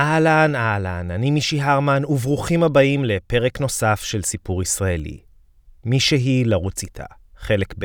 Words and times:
אהלן, 0.00 0.54
אהלן, 0.54 1.10
אני 1.10 1.30
מישי 1.30 1.60
הרמן, 1.60 2.02
וברוכים 2.04 2.62
הבאים 2.62 3.04
לפרק 3.04 3.60
נוסף 3.60 4.00
של 4.04 4.22
סיפור 4.22 4.62
ישראלי. 4.62 5.18
מי 5.84 6.00
שהיא 6.00 6.46
לרוץ 6.46 6.82
איתה, 6.82 7.04
חלק 7.38 7.74
ב'. 7.78 7.84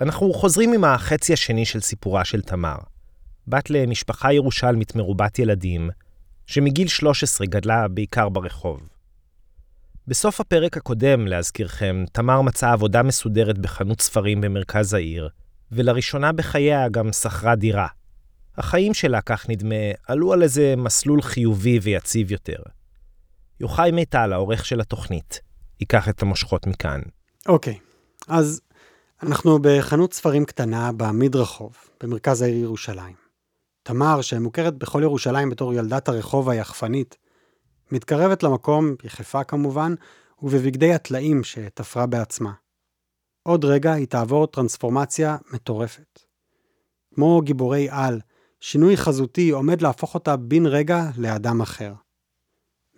אנחנו 0.00 0.34
חוזרים 0.34 0.72
עם 0.72 0.84
החצי 0.84 1.32
השני 1.32 1.64
של 1.64 1.80
סיפורה 1.80 2.24
של 2.24 2.42
תמר. 2.42 2.76
בת 3.48 3.70
למשפחה 3.70 4.32
ירושלמית 4.32 4.96
מרובת 4.96 5.38
ילדים, 5.38 5.90
שמגיל 6.46 6.88
13 6.88 7.46
גדלה 7.46 7.88
בעיקר 7.88 8.28
ברחוב. 8.28 8.88
בסוף 10.06 10.40
הפרק 10.40 10.76
הקודם, 10.76 11.26
להזכירכם, 11.26 12.04
תמר 12.12 12.40
מצאה 12.40 12.72
עבודה 12.72 13.02
מסודרת 13.02 13.58
בחנות 13.58 14.00
ספרים 14.00 14.40
במרכז 14.40 14.94
העיר, 14.94 15.28
ולראשונה 15.72 16.32
בחייה 16.32 16.88
גם 16.88 17.12
שכרה 17.12 17.54
דירה. 17.54 17.86
החיים 18.58 18.94
שלה, 18.94 19.20
כך 19.20 19.48
נדמה, 19.48 19.74
עלו 20.06 20.32
על 20.32 20.42
איזה 20.42 20.74
מסלול 20.76 21.22
חיובי 21.22 21.78
ויציב 21.78 22.32
יותר. 22.32 22.62
יוחאי 23.60 23.90
מיטל, 23.90 24.32
העורך 24.32 24.64
של 24.66 24.80
התוכנית, 24.80 25.40
ייקח 25.80 26.08
את 26.08 26.22
המושכות 26.22 26.66
מכאן. 26.66 27.00
אוקיי, 27.48 27.74
okay, 27.74 28.24
אז 28.28 28.60
אנחנו 29.22 29.58
בחנות 29.62 30.12
ספרים 30.12 30.44
קטנה 30.44 30.92
במדרחוב, 30.92 31.76
במרכז 32.02 32.42
העיר 32.42 32.56
ירושלים. 32.56 33.14
תמר, 33.82 34.20
שמוכרת 34.22 34.74
בכל 34.74 35.00
ירושלים 35.02 35.50
בתור 35.50 35.74
ילדת 35.74 36.08
הרחוב 36.08 36.50
היחפנית, 36.50 37.16
מתקרבת 37.92 38.42
למקום, 38.42 38.94
יחפה 39.04 39.44
כמובן, 39.44 39.94
ובבגדי 40.42 40.94
הטלאים 40.94 41.44
שתפרה 41.44 42.06
בעצמה. 42.06 42.52
עוד 43.42 43.64
רגע 43.64 43.92
היא 43.92 44.06
תעבור 44.06 44.46
טרנספורמציה 44.46 45.36
מטורפת. 45.52 46.20
כמו 47.14 47.40
גיבורי 47.44 47.88
על, 47.90 48.20
שינוי 48.60 48.96
חזותי 48.96 49.50
עומד 49.50 49.82
להפוך 49.82 50.14
אותה 50.14 50.36
בן 50.36 50.66
רגע 50.66 51.10
לאדם 51.16 51.60
אחר. 51.60 51.92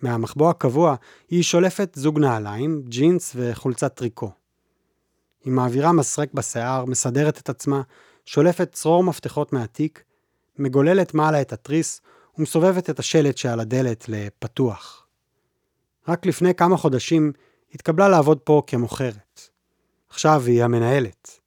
מהמחבוא 0.01 0.49
הקבוע 0.49 0.95
היא 1.29 1.43
שולפת 1.43 1.91
זוג 1.95 2.19
נעליים, 2.19 2.83
ג'ינס 2.87 3.33
וחולצת 3.35 3.95
טריקו. 3.95 4.31
היא 5.43 5.53
מעבירה 5.53 5.91
מסרק 5.91 6.33
בשיער, 6.33 6.85
מסדרת 6.85 7.37
את 7.37 7.49
עצמה, 7.49 7.81
שולפת 8.25 8.71
צרור 8.71 9.03
מפתחות 9.03 9.53
מהתיק, 9.53 10.03
מגוללת 10.57 11.13
מעלה 11.13 11.41
את 11.41 11.53
התריס 11.53 12.01
ומסובבת 12.37 12.89
את 12.89 12.99
השלט 12.99 13.37
שעל 13.37 13.59
הדלת 13.59 14.09
לפתוח. 14.09 15.05
רק 16.07 16.25
לפני 16.25 16.55
כמה 16.55 16.77
חודשים 16.77 17.31
התקבלה 17.73 18.09
לעבוד 18.09 18.39
פה 18.39 18.61
כמוכרת. 18.67 19.41
עכשיו 20.09 20.43
היא 20.45 20.63
המנהלת. 20.63 21.39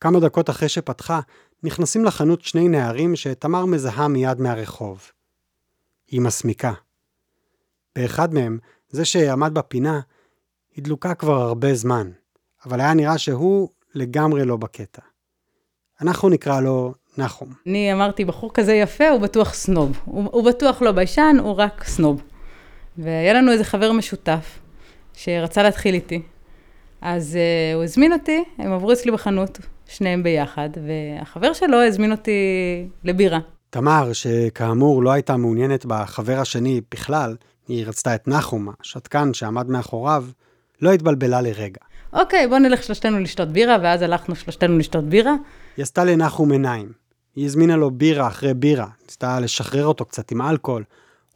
כמה 0.00 0.20
דקות 0.20 0.50
אחרי 0.50 0.68
שפתחה, 0.68 1.20
נכנסים 1.62 2.04
לחנות 2.04 2.42
שני 2.42 2.68
נערים 2.68 3.16
שתמר 3.16 3.64
מזהה 3.64 4.08
מיד 4.08 4.40
מהרחוב. 4.40 5.10
היא 6.08 6.20
מסמיקה. 6.20 6.72
באחד 7.96 8.34
מהם, 8.34 8.58
זה 8.90 9.04
שעמד 9.04 9.54
בפינה, 9.54 10.00
היא 10.76 10.84
דלוקה 10.84 11.14
כבר 11.14 11.40
הרבה 11.40 11.74
זמן, 11.74 12.10
אבל 12.66 12.80
היה 12.80 12.94
נראה 12.94 13.18
שהוא 13.18 13.68
לגמרי 13.94 14.44
לא 14.44 14.56
בקטע. 14.56 15.02
אנחנו 16.00 16.28
נקרא 16.28 16.60
לו 16.60 16.94
נחום. 17.18 17.52
אני 17.66 17.92
אמרתי, 17.92 18.24
בחור 18.24 18.50
כזה 18.54 18.74
יפה, 18.74 19.08
הוא 19.08 19.20
בטוח 19.20 19.54
סנוב. 19.54 20.00
הוא, 20.04 20.28
הוא 20.32 20.44
בטוח 20.44 20.82
לא 20.82 20.92
ביישן, 20.92 21.36
הוא 21.42 21.52
רק 21.52 21.84
סנוב. 21.84 22.22
והיה 22.98 23.32
לנו 23.32 23.52
איזה 23.52 23.64
חבר 23.64 23.92
משותף, 23.92 24.58
שרצה 25.14 25.62
להתחיל 25.62 25.94
איתי. 25.94 26.22
אז 27.00 27.38
uh, 27.38 27.76
הוא 27.76 27.84
הזמין 27.84 28.12
אותי, 28.12 28.44
הם 28.58 28.72
עברו 28.72 28.92
אצלי 28.92 29.12
בחנות, 29.12 29.58
שניהם 29.88 30.22
ביחד, 30.22 30.68
והחבר 30.86 31.52
שלו 31.52 31.82
הזמין 31.82 32.12
אותי 32.12 32.32
לבירה. 33.04 33.38
תמר, 33.70 34.12
שכאמור 34.12 35.02
לא 35.02 35.10
הייתה 35.10 35.36
מעוניינת 35.36 35.86
בחבר 35.86 36.38
השני 36.38 36.80
בכלל, 36.90 37.36
היא 37.68 37.86
רצתה 37.86 38.14
את 38.14 38.28
נחום, 38.28 38.68
השתקן 38.80 39.34
שעמד 39.34 39.70
מאחוריו, 39.70 40.24
לא 40.82 40.92
התבלבלה 40.92 41.40
לרגע. 41.40 41.80
אוקיי, 42.12 42.48
בוא 42.48 42.58
נלך 42.58 42.82
שלושתנו 42.82 43.20
לשתות 43.20 43.48
בירה, 43.48 43.76
ואז 43.82 44.02
הלכנו 44.02 44.36
שלושתנו 44.36 44.78
לשתות 44.78 45.04
בירה. 45.04 45.34
היא 45.76 45.82
עשתה 45.82 46.04
לנחום 46.04 46.52
עיניים. 46.52 46.92
היא 47.36 47.44
הזמינה 47.44 47.76
לו 47.76 47.90
בירה 47.90 48.26
אחרי 48.26 48.54
בירה, 48.54 48.86
ניסתה 49.06 49.40
לשחרר 49.40 49.86
אותו 49.86 50.04
קצת 50.04 50.30
עם 50.30 50.42
אלכוהול, 50.42 50.84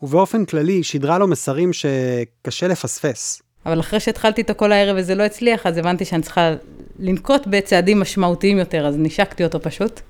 ובאופן 0.02 0.44
כללי 0.44 0.82
שידרה 0.82 1.18
לו 1.18 1.28
מסרים 1.28 1.70
שקשה 1.72 2.68
לפספס. 2.68 3.42
אבל 3.66 3.80
אחרי 3.80 4.00
שהתחלתי 4.00 4.40
איתו 4.40 4.54
כל 4.56 4.72
הערב 4.72 4.96
וזה 4.98 5.14
לא 5.14 5.22
הצליח, 5.22 5.66
אז 5.66 5.78
הבנתי 5.78 6.04
שאני 6.04 6.22
צריכה 6.22 6.54
לנקוט 6.98 7.46
בצעדים 7.46 8.00
משמעותיים 8.00 8.58
יותר, 8.58 8.86
אז 8.86 8.94
נשקתי 8.98 9.44
אותו 9.44 9.60
פשוט. 9.60 10.00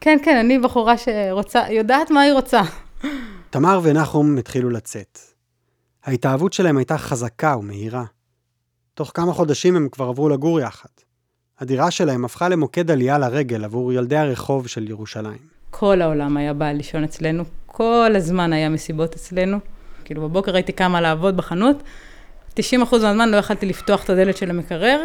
כן, 0.00 0.18
כן, 0.24 0.36
אני 0.36 0.58
בחורה 0.58 0.94
שרוצה, 0.98 1.62
יודעת 1.70 2.10
מה 2.10 2.20
היא 2.20 2.32
רוצה. 2.32 2.62
תמר 3.50 3.80
ונחום 3.82 4.38
התחילו 4.38 4.70
לצאת. 4.70 5.18
ההתאהבות 6.04 6.52
שלהם 6.52 6.76
הייתה 6.76 6.98
חזקה 6.98 7.56
ומהירה. 7.58 8.04
תוך 8.94 9.10
כמה 9.14 9.32
חודשים 9.32 9.76
הם 9.76 9.88
כבר 9.92 10.04
עברו 10.04 10.28
לגור 10.28 10.60
יחד. 10.60 10.88
הדירה 11.60 11.90
שלהם 11.90 12.24
הפכה 12.24 12.48
למוקד 12.48 12.90
עלייה 12.90 13.18
לרגל 13.18 13.64
עבור 13.64 13.92
ילדי 13.92 14.16
הרחוב 14.16 14.66
של 14.66 14.90
ירושלים. 14.90 15.38
כל 15.70 16.02
העולם 16.02 16.36
היה 16.36 16.54
בא 16.54 16.72
לישון 16.72 17.04
אצלנו, 17.04 17.44
כל 17.66 18.12
הזמן 18.16 18.52
היה 18.52 18.68
מסיבות 18.68 19.14
אצלנו. 19.14 19.58
כאילו 20.04 20.22
בבוקר 20.22 20.54
הייתי 20.54 20.72
קמה 20.72 21.00
לעבוד 21.00 21.36
בחנות, 21.36 21.82
90% 22.58 22.60
מהזמן 22.92 23.28
לא 23.28 23.36
יכלתי 23.36 23.66
לפתוח 23.66 24.04
את 24.04 24.10
הדלת 24.10 24.36
של 24.36 24.50
המקרר, 24.50 25.00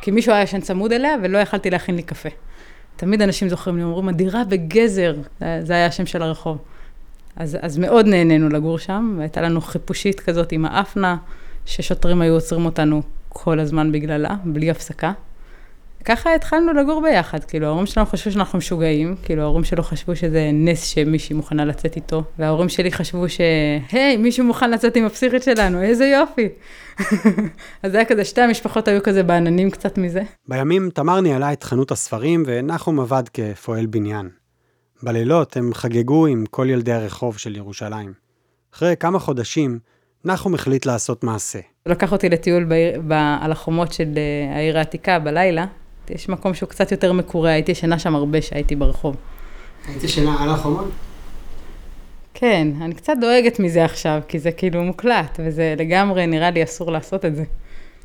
כי 0.00 0.10
מישהו 0.10 0.32
היה 0.32 0.42
ישן 0.42 0.60
צמוד 0.60 0.92
אליה 0.92 1.16
ולא 1.22 1.38
יכלתי 1.38 1.70
להכין 1.70 1.96
לי 1.96 2.02
קפה. 2.02 2.28
תמיד 2.96 3.22
אנשים 3.22 3.48
זוכרים 3.48 3.76
לי, 3.76 3.82
אומרים, 3.82 4.08
הדירה 4.08 4.44
בגזר, 4.44 5.16
זה 5.40 5.72
היה 5.72 5.86
השם 5.86 6.06
של 6.06 6.22
הרחוב. 6.22 6.58
אז, 7.36 7.58
אז 7.62 7.78
מאוד 7.78 8.06
נהנינו 8.06 8.48
לגור 8.48 8.78
שם, 8.78 9.14
והייתה 9.18 9.40
לנו 9.40 9.60
חיפושית 9.60 10.20
כזאת 10.20 10.52
עם 10.52 10.64
האפנה, 10.64 11.16
ששוטרים 11.66 12.20
היו 12.20 12.34
עוצרים 12.34 12.66
אותנו 12.66 13.02
כל 13.28 13.60
הזמן 13.60 13.92
בגללה, 13.92 14.34
בלי 14.44 14.70
הפסקה. 14.70 15.12
ככה 16.04 16.34
התחלנו 16.34 16.72
לגור 16.72 17.02
ביחד, 17.02 17.44
כאילו 17.44 17.66
ההורים 17.66 17.86
שלנו 17.86 18.06
חשבו 18.06 18.30
שאנחנו 18.30 18.58
משוגעים, 18.58 19.16
כאילו 19.22 19.42
ההורים 19.42 19.64
שלו 19.64 19.82
חשבו 19.82 20.16
שזה 20.16 20.50
נס 20.52 20.84
שמישהי 20.84 21.36
מוכנה 21.36 21.64
לצאת 21.64 21.96
איתו, 21.96 22.22
וההורים 22.38 22.68
שלי 22.68 22.92
חשבו 22.92 23.28
ש... 23.28 23.40
היי, 23.92 24.16
מישהו 24.16 24.44
מוכן 24.44 24.70
לצאת 24.70 24.96
עם 24.96 25.04
הפסיכית 25.04 25.42
שלנו, 25.42 25.82
איזה 25.82 26.06
יופי. 26.06 26.48
אז 27.82 27.92
זה 27.92 27.98
היה 27.98 28.04
כזה, 28.04 28.24
שתי 28.24 28.40
המשפחות 28.40 28.88
היו 28.88 29.02
כזה 29.02 29.22
בעננים 29.22 29.70
קצת 29.70 29.98
מזה. 29.98 30.22
בימים 30.48 30.90
תמר 30.94 31.20
ניהלה 31.20 31.52
את 31.52 31.62
חנות 31.62 31.90
הספרים 31.90 32.42
ונחום 32.46 33.00
עבד 33.00 33.22
כפועל 33.32 33.86
בניין. 33.86 34.28
בלילות 35.02 35.56
הם 35.56 35.74
חגגו 35.74 36.26
עם 36.26 36.44
כל 36.50 36.66
ילדי 36.70 36.92
הרחוב 36.92 37.38
של 37.38 37.56
ירושלים. 37.56 38.12
אחרי 38.74 38.94
כמה 39.00 39.18
חודשים, 39.18 39.78
נחום 40.24 40.54
החליט 40.54 40.86
לעשות 40.86 41.24
מעשה. 41.24 41.58
לקח 41.86 42.12
אותי 42.12 42.28
לטיול 42.28 42.64
בעיר, 42.64 43.02
ב, 43.08 43.12
על 43.40 43.52
החומות 43.52 43.92
של 43.92 44.08
אה, 44.16 44.56
העיר 44.56 44.78
העתיקה 44.78 45.18
בלילה, 45.18 45.66
יש 46.10 46.28
מקום 46.28 46.54
שהוא 46.54 46.68
קצת 46.68 46.92
יותר 46.92 47.12
מקורא, 47.12 47.50
הייתי 47.50 47.72
ישנה 47.72 47.98
שם 47.98 48.14
הרבה 48.14 48.42
שהייתי 48.42 48.76
ברחוב. 48.76 49.16
היית 49.88 50.04
ישנה 50.04 50.42
על 50.42 50.50
החומות? 50.50 50.88
כן, 52.34 52.68
אני 52.80 52.94
קצת 52.94 53.12
דואגת 53.20 53.60
מזה 53.60 53.84
עכשיו, 53.84 54.20
כי 54.28 54.38
זה 54.38 54.52
כאילו 54.52 54.82
מוקלט, 54.82 55.40
וזה 55.44 55.74
לגמרי 55.78 56.26
נראה 56.26 56.50
לי 56.50 56.62
אסור 56.62 56.92
לעשות 56.92 57.24
את 57.24 57.36
זה. 57.36 57.44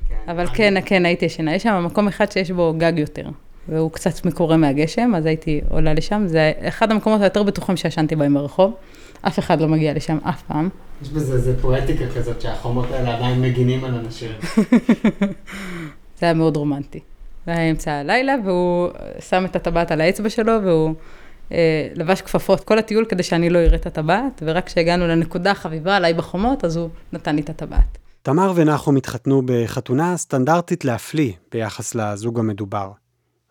כן. 0.09 0.31
אבל 0.31 0.47
כן, 0.53 0.73
כן, 0.85 1.05
הייתי 1.05 1.25
ישנה. 1.25 1.55
יש 1.55 1.63
שם 1.63 1.85
מקום 1.85 2.07
אחד 2.07 2.31
שיש 2.31 2.51
בו 2.51 2.73
גג 2.77 2.93
יותר, 2.97 3.29
והוא 3.67 3.91
קצת 3.91 4.25
מקורא 4.25 4.57
מהגשם, 4.57 5.15
אז 5.15 5.25
הייתי 5.25 5.61
עולה 5.69 5.93
לשם. 5.93 6.23
זה 6.27 6.51
אחד 6.59 6.91
המקומות 6.91 7.21
היותר 7.21 7.43
בטוחים 7.43 7.77
שישנתי 7.77 8.15
בהם 8.15 8.33
ברחוב. 8.33 8.73
אף 9.21 9.39
אחד 9.39 9.61
לא 9.61 9.67
מגיע 9.67 9.93
לשם 9.93 10.17
אף 10.23 10.43
פעם. 10.43 10.69
יש 11.01 11.09
בזה 11.09 11.33
איזה 11.33 11.61
פואטיקה 11.61 12.03
כזאת 12.15 12.41
שהחומות 12.41 12.91
האלה 12.91 13.17
עדיין 13.17 13.41
מגינים 13.41 13.85
על 13.85 13.95
אנשים. 13.95 14.31
זה 16.19 16.25
היה 16.25 16.33
מאוד 16.33 16.57
רומנטי. 16.57 16.99
זה 17.45 17.51
היה 17.51 17.71
אמצע 17.71 17.91
הלילה, 17.91 18.35
והוא 18.45 18.89
שם 19.19 19.45
את 19.45 19.55
הטבעת 19.55 19.91
על 19.91 20.01
האצבע 20.01 20.29
שלו, 20.29 20.53
והוא 20.63 20.93
אה, 21.51 21.87
לבש 21.95 22.21
כפפות 22.21 22.63
כל 22.63 22.79
הטיול 22.79 23.05
כדי 23.05 23.23
שאני 23.23 23.49
לא 23.49 23.59
אראה 23.59 23.75
את 23.75 23.85
הטבעת, 23.85 24.43
ורק 24.45 24.65
כשהגענו 24.65 25.07
לנקודה 25.07 25.53
חביבה 25.53 25.95
עליי 25.95 26.13
בחומות, 26.13 26.65
אז 26.65 26.77
הוא 26.77 26.89
נתן 27.13 27.35
לי 27.35 27.41
את 27.41 27.49
הטבעת. 27.49 27.97
תמר 28.21 28.51
ונחום 28.55 28.95
התחתנו 28.95 29.41
בחתונה 29.45 30.17
סטנדרטית 30.17 30.85
להפליא 30.85 31.31
ביחס 31.51 31.95
לזוג 31.95 32.39
המדובר. 32.39 32.91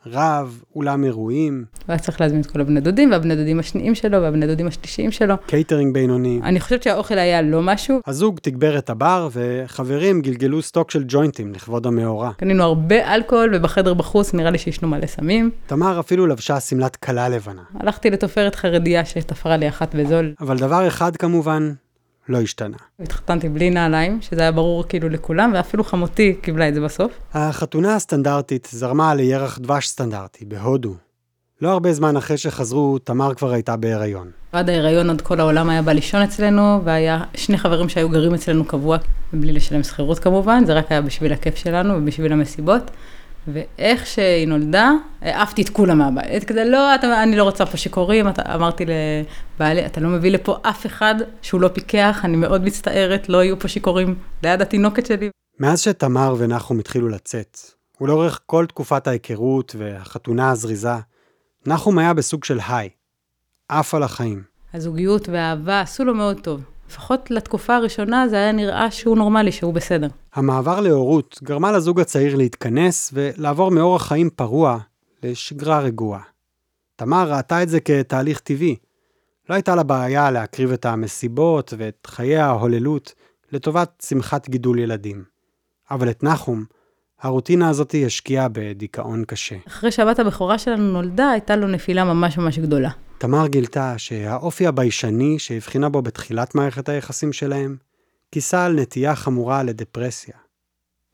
רב, 0.07 0.63
אולם 0.77 1.05
אירועים. 1.05 1.65
הוא 1.73 1.85
היה 1.89 1.99
צריך 1.99 2.21
להזמין 2.21 2.41
את 2.41 2.47
כל 2.47 2.61
הבני 2.61 2.81
דודים, 2.81 3.11
והבני 3.13 3.37
דודים 3.37 3.59
השניים 3.59 3.95
שלו, 3.95 4.23
והבני 4.23 4.47
דודים 4.47 4.67
השלישיים 4.67 5.11
שלו. 5.11 5.35
קייטרינג 5.47 5.95
בינוני. 5.95 6.41
אני 6.43 6.61
חושבת 6.61 6.83
שהאוכל 6.83 7.19
היה 7.19 7.43
לא 7.43 7.63
משהו. 7.63 8.01
הזוג 8.07 8.39
תגבר 8.43 8.79
את 8.79 8.91
הבר, 8.91 9.29
וחברים 9.33 10.23
גלגלו 10.23 10.63
סטוק 10.63 10.91
של 10.91 11.05
ג'וינטים 11.09 11.53
לכבוד 11.53 11.87
המאורע. 11.87 12.33
קנינו 12.37 12.63
הרבה 12.63 13.15
אלכוהול, 13.15 13.55
ובחדר 13.55 13.95
בחוץ 13.95 14.35
נראה 14.35 14.51
לי 14.51 14.59
שישנו 14.59 14.89
מלא 14.89 15.07
סמים. 15.07 15.51
תמר 15.67 16.01
אפילו 16.01 16.27
לבשה 16.27 16.61
שמלת 16.61 16.97
כלה 16.97 17.29
לבנה. 17.29 17.63
הלכתי 17.81 18.11
לתופרת 18.11 18.55
חרדיה 18.55 19.05
שתפרה 19.05 19.57
לי 19.57 19.69
אחת 19.69 19.95
בזול. 19.95 20.35
אבל 20.41 20.59
דבר 20.59 20.89
אחד 20.89 21.17
כמובן, 21.17 21.73
לא 22.29 22.41
השתנה. 22.41 22.77
התחתנתי 23.01 23.49
בלי 23.49 23.71
נעליים, 23.71 24.19
שזה 24.21 24.41
היה 24.41 24.53
ברור 24.53 24.85
כאילו 24.89 25.09
לכולם, 25.09 25.51
ואפילו 25.55 25.85
חמותי 25.85 26.35
קיבלה 26.43 26.69
את 26.69 26.75
זה 26.75 26.81
בסוף. 26.81 27.13
החתונה 27.35 27.95
הסטנדרטית 27.95 28.69
זרמה 28.71 29.15
לירח 29.15 29.59
דבש 29.59 29.87
סטנדרטי, 29.89 30.45
בהודו. 30.45 30.95
לא 31.63 31.71
הרבה 31.71 31.93
זמן 31.93 32.17
אחרי 32.17 32.37
שחזרו, 32.39 32.99
תמר 32.99 33.35
כבר 33.35 33.53
הייתה 33.53 33.77
בהיריון. 33.77 34.31
עד 34.53 34.69
ההיריון 34.69 35.09
עוד 35.09 35.21
כל 35.21 35.41
העולם 35.41 35.71
היה 35.71 35.83
בא 35.83 35.93
לישון 35.93 36.23
אצלנו, 36.23 36.81
והיה 36.85 37.25
שני 37.35 37.59
חברים 37.59 37.89
שהיו 37.89 38.09
גרים 38.09 38.35
אצלנו 38.35 38.65
קבוע, 38.65 38.97
בלי 39.33 39.53
לשלם 39.53 39.83
שכירות 39.83 40.19
כמובן, 40.19 40.65
זה 40.67 40.73
רק 40.75 40.93
היה 40.93 41.01
בשביל 41.01 41.33
הכיף 41.33 41.57
שלנו 41.57 41.95
ובשביל 41.95 42.33
המסיבות. 42.33 42.91
ואיך 43.49 44.07
שהיא 44.07 44.49
נולדה, 44.49 44.91
העפתי 45.21 45.63
את 45.63 45.69
כולם 45.69 45.99
מהבית. 45.99 46.45
כזה, 46.45 46.65
לא, 46.65 46.95
אתה, 46.95 47.23
אני 47.23 47.37
לא 47.37 47.45
רוצה 47.45 47.67
פה 47.67 47.77
שיכורים, 47.77 48.27
אמרתי 48.55 48.85
לבעלי, 48.85 49.87
אתה 49.87 50.01
לא 50.01 50.09
מביא 50.09 50.31
לפה 50.31 50.57
אף 50.63 50.87
אחד 50.87 51.15
שהוא 51.43 51.61
לא 51.61 51.69
פיקח, 51.69 52.21
אני 52.25 52.37
מאוד 52.37 52.65
מצטערת, 52.65 53.29
לא 53.29 53.45
יהיו 53.45 53.59
פה 53.59 53.69
שיכורים 53.69 54.15
ליד 54.43 54.63
התינוקת 54.63 55.07
שלי. 55.07 55.31
מאז 55.61 55.81
שתמר 55.81 56.35
ונחום 56.39 56.79
התחילו 56.79 57.09
לצאת, 57.09 57.59
ולאורך 58.01 58.41
כל 58.47 58.67
תקופת 58.67 59.07
ההיכרות 59.07 59.77
והחתונה 59.79 60.51
הזריזה, 60.51 60.97
נחום 61.67 61.99
היה 61.99 62.15
בסוג 62.15 62.45
של 62.45 62.59
היי, 62.69 62.89
עף 63.69 63.95
על 63.95 64.03
החיים. 64.03 64.43
הזוגיות 64.75 65.29
והאהבה 65.29 65.81
עשו 65.81 66.05
לו 66.05 66.15
מאוד 66.15 66.41
טוב. 66.41 66.61
לפחות 66.93 67.31
לתקופה 67.31 67.77
הראשונה 67.77 68.29
זה 68.29 68.37
היה 68.37 68.53
נראה 68.53 68.91
שהוא 68.91 69.17
נורמלי, 69.17 69.53
שהוא 69.53 69.75
בסדר. 69.75 70.09
המעבר 70.35 70.81
להורות 70.81 71.41
גרמה 71.43 71.73
לזוג 71.73 72.01
הצעיר 72.01 72.37
להתכנס 72.37 73.11
ולעבור 73.15 73.71
מאורח 73.71 74.09
חיים 74.09 74.31
פרוע 74.31 74.79
לשגרה 75.23 75.81
רגועה. 75.81 76.21
תמר 76.97 77.33
ראתה 77.33 77.63
את 77.63 77.69
זה 77.69 77.81
כתהליך 77.81 78.41
טבעי. 78.41 78.77
לא 79.49 79.55
הייתה 79.55 79.75
לה 79.75 79.83
בעיה 79.83 80.31
להקריב 80.31 80.73
את 80.73 80.87
המסיבות 80.87 81.75
ואת 81.79 82.07
חיי 82.07 82.39
ההוללות 82.39 83.15
לטובת 83.53 84.05
שמחת 84.09 84.49
גידול 84.49 84.79
ילדים. 84.79 85.25
אבל 85.91 86.11
את 86.11 86.23
נחום, 86.23 86.65
הרוטינה 87.21 87.69
הזאת 87.69 87.95
השקיעה 88.07 88.49
בדיכאון 88.53 89.25
קשה. 89.25 89.57
אחרי 89.67 89.91
שהבת 89.91 90.19
הבכורה 90.19 90.59
שלנו 90.59 90.93
נולדה, 90.93 91.31
הייתה 91.31 91.57
לו 91.57 91.69
נפילה 91.69 92.05
ממש 92.05 92.39
ממש 92.39 92.59
גדולה. 92.59 92.91
תמר 93.23 93.47
גילתה 93.47 93.95
שהאופי 93.99 94.67
הביישני 94.67 95.39
שהבחינה 95.39 95.89
בו 95.89 96.03
בתחילת 96.03 96.55
מערכת 96.55 96.89
היחסים 96.89 97.33
שלהם, 97.33 97.77
כיסה 98.33 98.65
על 98.65 98.81
נטייה 98.81 99.17
חמורה 99.17 99.63
לדפרסיה. 99.63 100.35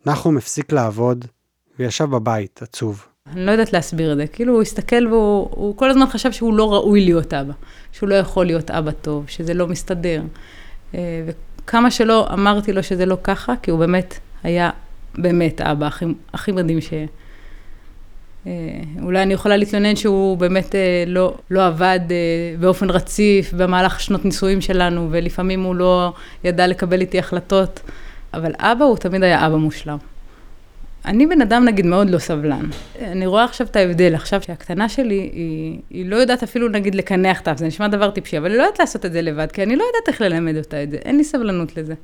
נחום 0.06 0.37
הפסיק 0.37 0.72
לעבוד 0.72 1.25
וישב 1.78 2.05
בבית, 2.05 2.62
עצוב. 2.62 3.06
אני 3.26 3.46
לא 3.46 3.50
יודעת 3.50 3.72
להסביר 3.72 4.12
את 4.12 4.16
זה, 4.16 4.26
כאילו 4.26 4.55
הוא 4.55 4.62
הסתכל 4.62 5.06
והוא 5.06 5.76
כל 5.76 5.90
הזמן 5.90 6.06
חשב 6.06 6.32
שהוא 6.32 6.55
לא 6.55 6.72
ראוי 6.75 7.05
להיות 7.05 7.34
אבא, 7.34 7.52
שהוא 7.93 8.08
לא 8.08 8.14
יכול 8.14 8.46
להיות 8.46 8.70
אבא 8.70 8.90
טוב, 8.90 9.25
שזה 9.28 9.54
לא 9.54 9.66
מסתדר. 9.66 10.22
אה, 10.94 11.25
וכמה 11.26 11.90
שלא 11.90 12.28
אמרתי 12.32 12.72
לו 12.72 12.82
שזה 12.82 13.06
לא 13.06 13.16
ככה, 13.22 13.54
כי 13.62 13.70
הוא 13.70 13.78
באמת 13.78 14.19
היה 14.43 14.70
באמת 15.14 15.61
האבא 15.61 15.87
הכי, 15.87 16.04
הכי 16.32 16.52
מדהים 16.52 16.81
ש... 16.81 16.93
אה, 18.49 19.03
אולי 19.03 19.23
אני 19.23 19.35
יכולה 19.35 19.56
להתלונן 19.56 19.97
שהוא 19.97 20.39
באמת 20.39 20.75
אה, 20.75 21.05
לא, 21.06 21.35
לא 21.50 21.67
עבד 21.67 22.00
אה, 22.11 22.17
באופן 22.61 22.91
רציף 22.91 23.53
במהלך 23.53 24.00
שנות 24.00 24.25
נישואים 24.25 24.61
שלנו, 24.61 25.09
ולפעמים 25.11 25.62
הוא 25.62 25.75
לא 25.75 26.12
ידע 26.45 26.67
לקבל 26.67 27.00
איתי 27.00 27.19
החלטות, 27.19 27.81
אבל 28.35 28.53
אבא 28.59 28.85
הוא 28.85 28.97
תמיד 28.97 29.23
היה 29.23 29.47
אבא 29.47 29.56
מושלם. 29.56 29.97
אני 31.05 31.27
בן 31.27 31.41
אדם 31.41 31.65
נגיד 31.65 31.87
מאוד 31.87 32.11
לא 32.11 32.19
סבלן. 32.19 32.65
אני 33.03 33.27
רואה 33.27 33.45
עכשיו 33.45 33.67
את 33.67 33.77
ההבדל, 33.77 34.15
עכשיו 34.15 34.43
שהקטנה 34.43 34.89
שלי, 34.89 35.31
היא, 35.33 35.79
היא 35.91 36.06
לא 36.06 36.17
יודעת 36.17 36.43
אפילו 36.43 36.69
נגיד 36.69 36.95
לקנח 36.95 37.41
את 37.41 37.59
זה 37.59 37.67
נשמע 37.67 37.89
דבר 37.89 38.11
טיפשי, 38.11 38.39
אבל 38.39 38.50
היא 38.50 38.59
לא 38.59 38.62
יודעת 38.62 38.79
לעשות 38.79 39.06
את 39.06 39.12
זה 39.12 39.23
לבד, 39.23 39.53
כי 39.53 39.62
אני 39.62 39.77
לא 39.77 39.85
יודעת 39.85 40.09
איך 40.09 40.21
ללמד 40.21 40.56
אותה 40.56 40.83
את 40.83 40.91
זה, 40.91 40.97
אין 40.97 41.17
לי 41.17 41.25
סבלנות 41.25 41.77
לזה. 41.77 41.95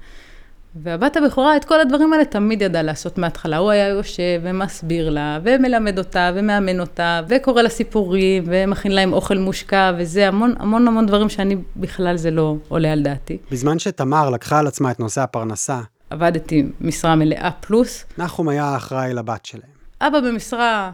והבת 0.82 1.16
הבכורה, 1.16 1.56
את 1.56 1.64
כל 1.64 1.80
הדברים 1.80 2.12
האלה 2.12 2.24
תמיד 2.24 2.62
ידעה 2.62 2.82
לעשות 2.82 3.18
מההתחלה. 3.18 3.56
הוא 3.56 3.70
היה 3.70 3.88
יושב 3.88 4.40
ומסביר 4.42 5.10
לה, 5.10 5.38
ומלמד 5.44 5.98
אותה, 5.98 6.30
ומאמן 6.34 6.80
אותה, 6.80 7.20
וקורא 7.28 7.62
לה 7.62 7.68
סיפורים, 7.68 8.44
ומכין 8.46 8.92
להם 8.92 9.12
אוכל 9.12 9.38
מושקע, 9.38 9.92
וזה 9.98 10.28
המון 10.28 10.54
המון 10.58 10.88
המון 10.88 11.06
דברים 11.06 11.28
שאני 11.28 11.56
בכלל 11.76 12.16
זה 12.16 12.30
לא 12.30 12.56
עולה 12.68 12.92
על 12.92 13.02
דעתי. 13.02 13.38
בזמן 13.50 13.78
שתמר 13.78 14.30
לקחה 14.30 14.58
על 14.58 14.66
עצמה 14.66 14.90
את 14.90 15.00
נושא 15.00 15.20
הפרנסה, 15.20 15.80
עבדתי 16.10 16.64
משרה 16.80 17.16
מלאה 17.16 17.50
פלוס. 17.60 18.04
נחום 18.18 18.48
היה 18.48 18.76
אחראי 18.76 19.14
לבת 19.14 19.46
שלהם. 19.46 19.70
אבא 20.00 20.20
במשרה 20.20 20.90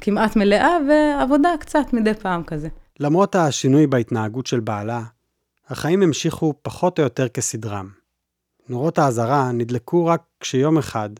כמעט 0.00 0.36
מלאה, 0.36 0.76
ועבודה 0.88 1.48
קצת 1.60 1.92
מדי 1.92 2.14
פעם 2.14 2.42
כזה. 2.42 2.68
למרות 3.00 3.34
השינוי 3.34 3.86
בהתנהגות 3.86 4.46
של 4.46 4.60
בעלה, 4.60 5.02
החיים 5.68 6.02
המשיכו 6.02 6.54
פחות 6.62 6.98
או 6.98 7.04
יותר 7.04 7.28
כסדרם. 7.28 8.03
נורות 8.68 8.98
האזהרה 8.98 9.52
נדלקו 9.52 10.06
רק 10.06 10.22
כשיום 10.40 10.78
אחד 10.78 11.10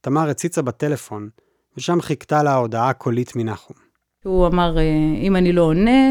תמר 0.00 0.28
הציצה 0.28 0.62
בטלפון, 0.62 1.28
ושם 1.76 2.00
חיכתה 2.00 2.42
לה 2.42 2.54
הודעה 2.54 2.92
קולית 2.92 3.36
מנחום. 3.36 3.76
הוא 4.24 4.46
אמר, 4.46 4.78
אה, 4.78 4.82
אם 5.22 5.36
אני 5.36 5.52
לא 5.52 5.62
עונה, 5.62 6.10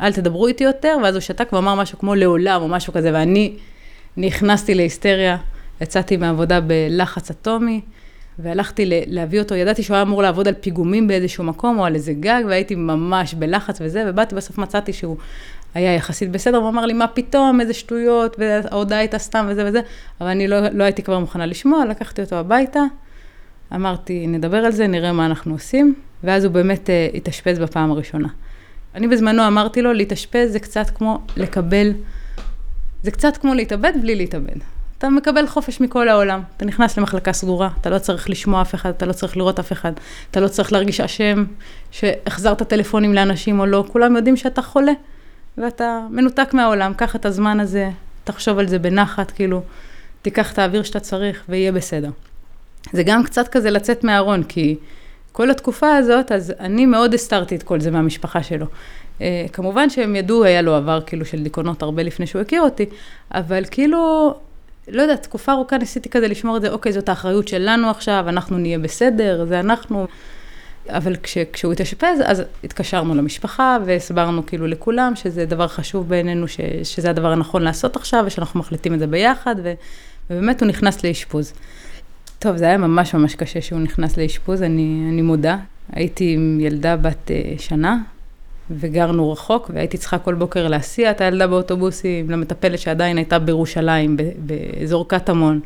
אל 0.00 0.12
תדברו 0.12 0.46
איתי 0.46 0.64
יותר, 0.64 0.96
ואז 1.02 1.14
הוא 1.14 1.20
שתק 1.20 1.52
ואמר 1.52 1.74
משהו 1.74 1.98
כמו 1.98 2.14
לעולם 2.14 2.62
או 2.62 2.68
משהו 2.68 2.92
כזה, 2.92 3.10
ואני 3.14 3.56
נכנסתי 4.16 4.74
להיסטריה, 4.74 5.36
יצאתי 5.80 6.16
מהעבודה 6.16 6.60
בלחץ 6.60 7.30
אטומי, 7.30 7.80
והלכתי 8.38 8.84
להביא 9.06 9.40
אותו, 9.40 9.54
ידעתי 9.54 9.82
שהוא 9.82 9.94
היה 9.94 10.02
אמור 10.02 10.22
לעבוד 10.22 10.48
על 10.48 10.54
פיגומים 10.54 11.08
באיזשהו 11.08 11.44
מקום 11.44 11.78
או 11.78 11.84
על 11.84 11.94
איזה 11.94 12.12
גג, 12.12 12.42
והייתי 12.48 12.74
ממש 12.74 13.34
בלחץ 13.34 13.78
וזה, 13.80 14.04
ובאתי 14.06 14.34
בסוף 14.34 14.58
מצאתי 14.58 14.92
שהוא 14.92 15.16
היה 15.78 15.94
יחסית 15.94 16.30
בסדר, 16.30 16.56
הוא 16.56 16.68
אמר 16.68 16.86
לי, 16.86 16.92
מה 16.92 17.06
פתאום, 17.06 17.60
איזה 17.60 17.74
שטויות, 17.74 18.36
וההודעה 18.38 18.98
הייתה 18.98 19.18
סתם 19.18 19.46
וזה 19.48 19.64
וזה, 19.66 19.80
אבל 20.20 20.28
אני 20.28 20.48
לא, 20.48 20.68
לא 20.68 20.84
הייתי 20.84 21.02
כבר 21.02 21.18
מוכנה 21.18 21.46
לשמוע, 21.46 21.84
לקחתי 21.84 22.22
אותו 22.22 22.36
הביתה, 22.36 22.80
אמרתי, 23.74 24.26
נדבר 24.26 24.56
על 24.56 24.72
זה, 24.72 24.86
נראה 24.86 25.12
מה 25.12 25.26
אנחנו 25.26 25.52
עושים, 25.52 25.94
ואז 26.24 26.44
הוא 26.44 26.52
באמת 26.52 26.86
uh, 26.86 27.16
התאשפז 27.16 27.58
בפעם 27.58 27.90
הראשונה. 27.90 28.28
אני 28.94 29.08
בזמנו 29.08 29.46
אמרתי 29.46 29.82
לו, 29.82 29.92
להתאשפז 29.92 30.52
זה 30.52 30.60
קצת 30.60 30.90
כמו 30.90 31.18
לקבל, 31.36 31.92
זה 33.02 33.10
קצת 33.10 33.36
כמו 33.36 33.54
להתאבד 33.54 33.92
בלי 34.02 34.14
להתאבד. 34.14 34.56
אתה 34.98 35.08
מקבל 35.08 35.46
חופש 35.46 35.80
מכל 35.80 36.08
העולם, 36.08 36.40
אתה 36.56 36.64
נכנס 36.64 36.98
למחלקה 36.98 37.32
סגורה, 37.32 37.68
אתה 37.80 37.90
לא 37.90 37.98
צריך 37.98 38.30
לשמוע 38.30 38.62
אף 38.62 38.74
אחד, 38.74 38.90
אתה 38.90 39.06
לא 39.06 39.12
צריך 39.12 39.36
לראות 39.36 39.58
אף 39.58 39.72
אחד, 39.72 39.92
אתה 40.30 40.40
לא 40.40 40.48
צריך 40.48 40.72
להרגיש 40.72 41.00
אשם 41.00 41.44
שהחזרת 41.90 42.62
טלפונים 42.62 43.14
לאנשים 43.14 43.60
או 43.60 43.66
לא, 43.66 43.84
כולם 43.92 44.16
יודעים 44.16 44.36
שאתה 44.36 44.62
חולה. 44.62 44.92
ואתה 45.62 46.00
מנותק 46.10 46.54
מהעולם, 46.54 46.94
קח 46.94 47.16
את 47.16 47.26
הזמן 47.26 47.60
הזה, 47.60 47.90
תחשוב 48.24 48.58
על 48.58 48.68
זה 48.68 48.78
בנחת, 48.78 49.30
כאילו, 49.30 49.62
תיקח 50.22 50.52
את 50.52 50.58
האוויר 50.58 50.82
שאתה 50.82 51.00
צריך 51.00 51.42
ויהיה 51.48 51.72
בסדר. 51.72 52.10
זה 52.92 53.02
גם 53.02 53.24
קצת 53.24 53.48
כזה 53.48 53.70
לצאת 53.70 54.04
מהארון, 54.04 54.42
כי 54.42 54.76
כל 55.32 55.50
התקופה 55.50 55.96
הזאת, 55.96 56.32
אז 56.32 56.52
אני 56.60 56.86
מאוד 56.86 57.14
הסתרתי 57.14 57.56
את 57.56 57.62
כל 57.62 57.80
זה 57.80 57.90
מהמשפחה 57.90 58.42
שלו. 58.42 58.66
Uh, 59.18 59.22
כמובן 59.52 59.90
שהם 59.90 60.16
ידעו, 60.16 60.44
היה 60.44 60.62
לו 60.62 60.74
עבר 60.74 61.00
כאילו 61.06 61.24
של 61.24 61.42
דיכאונות 61.42 61.82
הרבה 61.82 62.02
לפני 62.02 62.26
שהוא 62.26 62.42
הכיר 62.42 62.62
אותי, 62.62 62.86
אבל 63.30 63.64
כאילו, 63.70 64.34
לא 64.88 65.02
יודעת, 65.02 65.22
תקופה 65.22 65.52
ארוכה 65.52 65.78
ניסיתי 65.78 66.08
כזה 66.08 66.28
לשמור 66.28 66.56
את 66.56 66.62
זה, 66.62 66.70
אוקיי, 66.70 66.92
זאת 66.92 67.08
האחריות 67.08 67.48
שלנו 67.48 67.90
עכשיו, 67.90 68.24
אנחנו 68.28 68.58
נהיה 68.58 68.78
בסדר, 68.78 69.44
זה 69.48 69.60
אנחנו. 69.60 70.06
אבל 70.88 71.16
כש, 71.22 71.38
כשהוא 71.52 71.72
התאשפז, 71.72 72.20
אז 72.24 72.42
התקשרנו 72.64 73.14
למשפחה 73.14 73.78
והסברנו 73.86 74.46
כאילו 74.46 74.66
לכולם 74.66 75.12
שזה 75.16 75.46
דבר 75.46 75.68
חשוב 75.68 76.08
בעינינו, 76.08 76.48
ש, 76.48 76.60
שזה 76.82 77.10
הדבר 77.10 77.32
הנכון 77.32 77.62
לעשות 77.62 77.96
עכשיו, 77.96 78.24
ושאנחנו 78.26 78.60
מחליטים 78.60 78.94
את 78.94 78.98
זה 78.98 79.06
ביחד, 79.06 79.54
ו, 79.62 79.72
ובאמת 80.30 80.60
הוא 80.62 80.68
נכנס 80.68 81.04
לאשפוז. 81.04 81.52
טוב, 82.38 82.56
זה 82.56 82.64
היה 82.64 82.78
ממש 82.78 83.14
ממש 83.14 83.34
קשה 83.34 83.60
שהוא 83.60 83.80
נכנס 83.80 84.16
לאשפוז, 84.16 84.62
אני, 84.62 85.08
אני 85.12 85.22
מודה. 85.22 85.56
הייתי 85.92 86.34
עם 86.34 86.58
ילדה 86.60 86.96
בת 86.96 87.30
uh, 87.30 87.62
שנה, 87.62 87.98
וגרנו 88.70 89.32
רחוק, 89.32 89.70
והייתי 89.74 89.98
צריכה 89.98 90.18
כל 90.18 90.34
בוקר 90.34 90.68
להסיע 90.68 91.10
את 91.10 91.20
הילדה 91.20 91.46
באוטובוסים, 91.46 92.30
למטפלת 92.30 92.78
שעדיין 92.78 93.16
הייתה 93.16 93.38
בירושלים, 93.38 94.16
באזור 94.38 95.08
קטמון. 95.08 95.60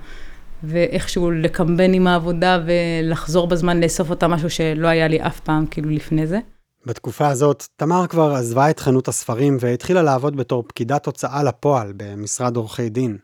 ואיכשהו 0.65 1.31
לקמבן 1.31 1.95
עם 1.95 2.07
העבודה 2.07 2.61
ולחזור 2.67 3.47
בזמן 3.47 3.81
לאסוף 3.81 4.11
אותה, 4.11 4.29
משהו 4.29 4.51
שלא 4.51 4.89
היה 4.89 5.09
לי 5.09 5.23
אף 5.23 5.41
פעם 5.41 5.67
כאילו 5.67 5.91
לפני 5.91 6.27
זה. 6.27 6.39
בתקופה 6.87 7.29
הזאת, 7.29 7.65
תמר 7.77 8.07
כבר 8.07 8.33
עזבה 8.33 8.71
את 8.71 8.81
חנות 8.81 9.09
הספרים 9.09 9.57
והתחילה 9.61 10.03
לעבוד 10.03 10.37
בתור 10.37 10.65
פקידת 10.67 11.07
הוצאה 11.07 11.43
לפועל 11.43 11.93
במשרד 11.97 12.57
עורכי 12.57 12.89
דין. 12.89 13.17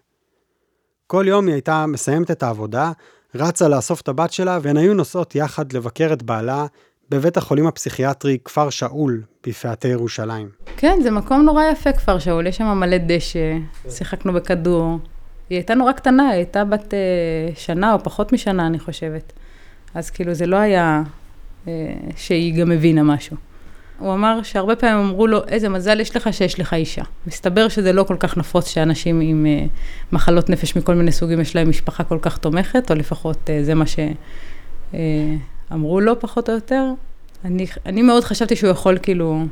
כל 1.06 1.24
יום 1.28 1.46
היא 1.46 1.54
הייתה 1.54 1.86
מסיימת 1.86 2.30
את 2.30 2.42
העבודה, 2.42 2.92
רצה 3.34 3.68
לאסוף 3.68 4.00
את 4.00 4.08
הבת 4.08 4.32
שלה, 4.32 4.58
והן 4.62 4.76
היו 4.76 4.94
נוסעות 4.94 5.34
יחד 5.34 5.72
לבקר 5.72 6.12
את 6.12 6.22
בעלה 6.22 6.66
בבית 7.10 7.36
החולים 7.36 7.66
הפסיכיאטרי 7.66 8.38
כפר 8.44 8.70
שאול, 8.70 9.22
בפאתי 9.46 9.88
ירושלים. 9.88 10.48
כן, 10.76 10.98
זה 11.02 11.10
מקום 11.10 11.42
נורא 11.42 11.64
יפה, 11.72 11.92
כפר 11.92 12.18
שאול, 12.18 12.46
יש 12.46 12.56
שם 12.56 12.64
מלא 12.64 12.96
דשא, 13.06 13.56
שיחקנו 13.90 14.32
בכדור. 14.32 14.98
היא 15.50 15.56
הייתה 15.56 15.74
נורא 15.74 15.92
קטנה, 15.92 16.28
היא 16.28 16.36
הייתה 16.36 16.64
בת 16.64 16.94
אה, 16.94 16.98
שנה 17.54 17.92
או 17.92 18.02
פחות 18.02 18.32
משנה, 18.32 18.66
אני 18.66 18.78
חושבת. 18.78 19.32
אז 19.94 20.10
כאילו 20.10 20.34
זה 20.34 20.46
לא 20.46 20.56
היה 20.56 21.02
אה, 21.68 21.72
שהיא 22.16 22.54
גם 22.60 22.72
הבינה 22.72 23.02
משהו. 23.02 23.36
הוא 23.98 24.14
אמר 24.14 24.42
שהרבה 24.42 24.76
פעמים 24.76 25.06
אמרו 25.06 25.26
לו, 25.26 25.46
איזה 25.48 25.68
מזל 25.68 26.00
יש 26.00 26.16
לך 26.16 26.32
שיש 26.32 26.60
לך 26.60 26.74
אישה. 26.74 27.02
מסתבר 27.26 27.68
שזה 27.68 27.92
לא 27.92 28.02
כל 28.02 28.16
כך 28.18 28.36
נפוץ 28.36 28.68
שאנשים 28.68 29.20
עם 29.20 29.46
אה, 29.46 29.66
מחלות 30.12 30.50
נפש 30.50 30.76
מכל 30.76 30.94
מיני 30.94 31.12
סוגים, 31.12 31.40
יש 31.40 31.56
להם 31.56 31.68
משפחה 31.68 32.04
כל 32.04 32.18
כך 32.22 32.38
תומכת, 32.38 32.90
או 32.90 32.96
לפחות 32.96 33.50
זה 33.62 33.74
מה 33.74 33.84
שאמרו 35.70 36.00
לו 36.00 36.20
פחות 36.20 36.48
או 36.48 36.54
יותר. 36.54 36.84
אני, 37.44 37.66
אני 37.86 38.02
מאוד 38.02 38.24
חשבתי 38.24 38.56
שהוא 38.56 38.70
יכול 38.70 38.98
כאילו 39.02 39.44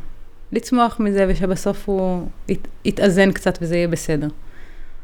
לצמוח 0.53 1.00
מזה, 1.00 1.26
ושבסוף 1.29 1.88
הוא 1.88 2.26
ית, 2.49 2.69
יתאזן 2.85 3.33
קצת 3.33 3.59
וזה 3.62 3.76
יהיה 3.76 3.88
בסדר. 3.88 4.29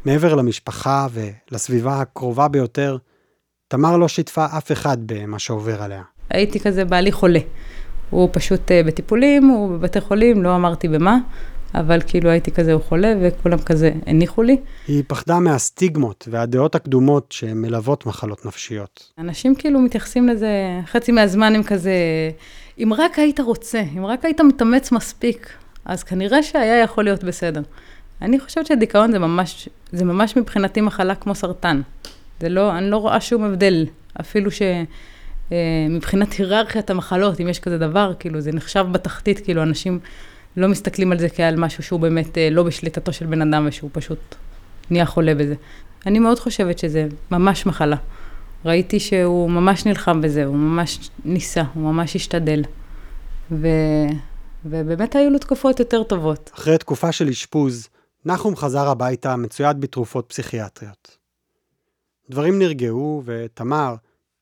מעבר 0.04 0.35
למשפחה 0.35 1.06
ולסביבה 1.12 2.00
הקרובה 2.00 2.49
ביותר, 2.49 2.97
תמר 3.68 3.97
לא 3.97 4.09
שיתפה 4.09 4.47
אף 4.59 4.73
אחד 4.73 4.97
במה 5.06 5.38
שעובר 5.38 5.82
עליה. 5.82 6.02
הייתי 6.30 6.61
כזה 6.61 6.85
בעלי 6.85 7.12
חולה. 7.12 7.40
הוא 8.11 8.28
פשוט 8.32 8.61
uh, 8.61 8.87
בטיפולים, 8.87 9.47
הוא 9.47 9.71
בבתי 9.71 10.00
חולים, 10.00 10.42
לא 10.42 10.56
אמרתי 10.56 10.88
במה, 10.88 11.18
אבל 11.75 12.00
כאילו 12.06 12.30
הייתי 12.30 12.50
כזה, 12.50 12.73
הוא 12.73 12.82
חולה, 12.82 13.14
וכולם 13.23 13.59
כזה 13.59 13.92
הניחו 14.06 14.42
לי. 14.42 14.56
היא 14.88 15.02
פחדה 15.06 15.38
מהסטיגמות 15.38 16.28
והדעות 16.30 16.75
הקדומות 16.75 17.32
שמלוות 17.32 18.06
מחלות 18.06 18.47
נפשיות. 18.47 19.12
אנשים 19.18 19.54
כאילו 19.54 19.80
מתייחסים 19.80 20.28
לזה, 20.28 20.50
חצי 20.87 21.12
מהזמן 21.12 21.54
הם 21.54 21.62
כזה, 21.62 21.94
אם 22.78 22.92
רק 22.99 23.18
היית 23.18 23.40
רוצה, 23.40 23.82
אם 23.97 24.06
רק 24.06 24.25
היית 24.25 24.40
מתאמץ 24.40 24.92
מספיק, 24.92 25.49
אז 25.85 26.02
כנראה 26.02 26.42
שהיה 26.42 26.82
יכול 26.82 27.04
להיות 27.04 27.25
בסדר. 27.25 27.62
אני 28.22 28.40
חושבת 28.40 28.66
שדיכאון 28.66 29.12
זה 29.12 29.18
ממש, 29.18 29.68
זה 29.92 30.04
ממש 30.04 30.36
מבחינתי 30.36 30.80
מחלה 30.80 31.14
כמו 31.14 31.34
סרטן. 31.34 31.80
זה 32.40 32.48
לא, 32.48 32.78
אני 32.78 32.90
לא 32.90 32.96
רואה 32.96 33.20
שום 33.20 33.44
הבדל, 33.44 33.86
אפילו 34.20 34.50
שמבחינת 35.50 36.32
היררכיית 36.32 36.90
המחלות, 36.90 37.40
אם 37.40 37.48
יש 37.48 37.60
כזה 37.60 37.78
דבר, 37.78 38.12
כאילו 38.18 38.40
זה 38.40 38.52
נחשב 38.52 38.86
בתחתית, 38.92 39.40
כאילו 39.40 39.62
אנשים 39.62 39.98
לא 40.56 40.68
מסתכלים 40.68 41.12
על 41.12 41.18
זה 41.18 41.28
כעל 41.28 41.56
משהו 41.56 41.82
שהוא 41.82 42.00
באמת 42.00 42.38
אה, 42.38 42.48
לא 42.50 42.62
בשליטתו 42.62 43.12
של 43.12 43.26
בן 43.26 43.42
אדם 43.42 43.64
ושהוא 43.68 43.90
פשוט 43.92 44.34
נהיה 44.90 45.06
חולה 45.06 45.34
בזה. 45.34 45.54
אני 46.06 46.18
מאוד 46.18 46.38
חושבת 46.38 46.78
שזה 46.78 47.06
ממש 47.30 47.66
מחלה. 47.66 47.96
ראיתי 48.64 49.00
שהוא 49.00 49.50
ממש 49.50 49.86
נלחם 49.86 50.20
בזה, 50.20 50.44
הוא 50.44 50.56
ממש 50.56 51.10
ניסה, 51.24 51.62
הוא 51.74 51.82
ממש 51.82 52.16
השתדל. 52.16 52.62
ו... 53.50 53.68
ובאמת 54.64 55.16
היו 55.16 55.30
לו 55.30 55.38
תקופות 55.38 55.80
יותר 55.80 56.02
טובות. 56.02 56.50
אחרי 56.54 56.78
תקופה 56.78 57.12
של 57.12 57.28
אשפוז, 57.28 57.88
נחום 58.24 58.56
חזר 58.56 58.88
הביתה 58.88 59.36
מצויד 59.36 59.80
בתרופות 59.80 60.24
פסיכיאטריות. 60.28 61.16
דברים 62.30 62.58
נרגעו, 62.58 63.22
ותמר, 63.24 63.94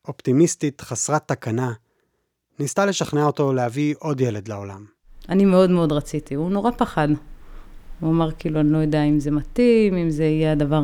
אופטימיסטית 0.09 0.81
חסרת 0.81 1.29
תקנה, 1.29 1.73
ניסתה 2.59 2.87
לשכנע 2.87 3.25
אותו 3.25 3.53
להביא 3.53 3.95
עוד 3.99 4.21
ילד 4.21 4.49
לעולם. 4.49 4.85
אני 5.29 5.45
מאוד 5.45 5.71
מאוד 5.71 5.93
רציתי, 5.93 6.35
הוא 6.35 6.51
נורא 6.51 6.71
פחד. 6.71 7.09
הוא 8.01 8.11
אמר, 8.11 8.31
כאילו, 8.33 8.61
אני 8.61 8.71
לא 8.71 8.79
יודע 8.79 9.03
אם 9.03 9.21
זה 9.21 9.31
מתאים, 9.31 9.97
אם 9.97 10.11
זה 10.11 10.25
יהיה 10.25 10.53
הדבר 10.53 10.83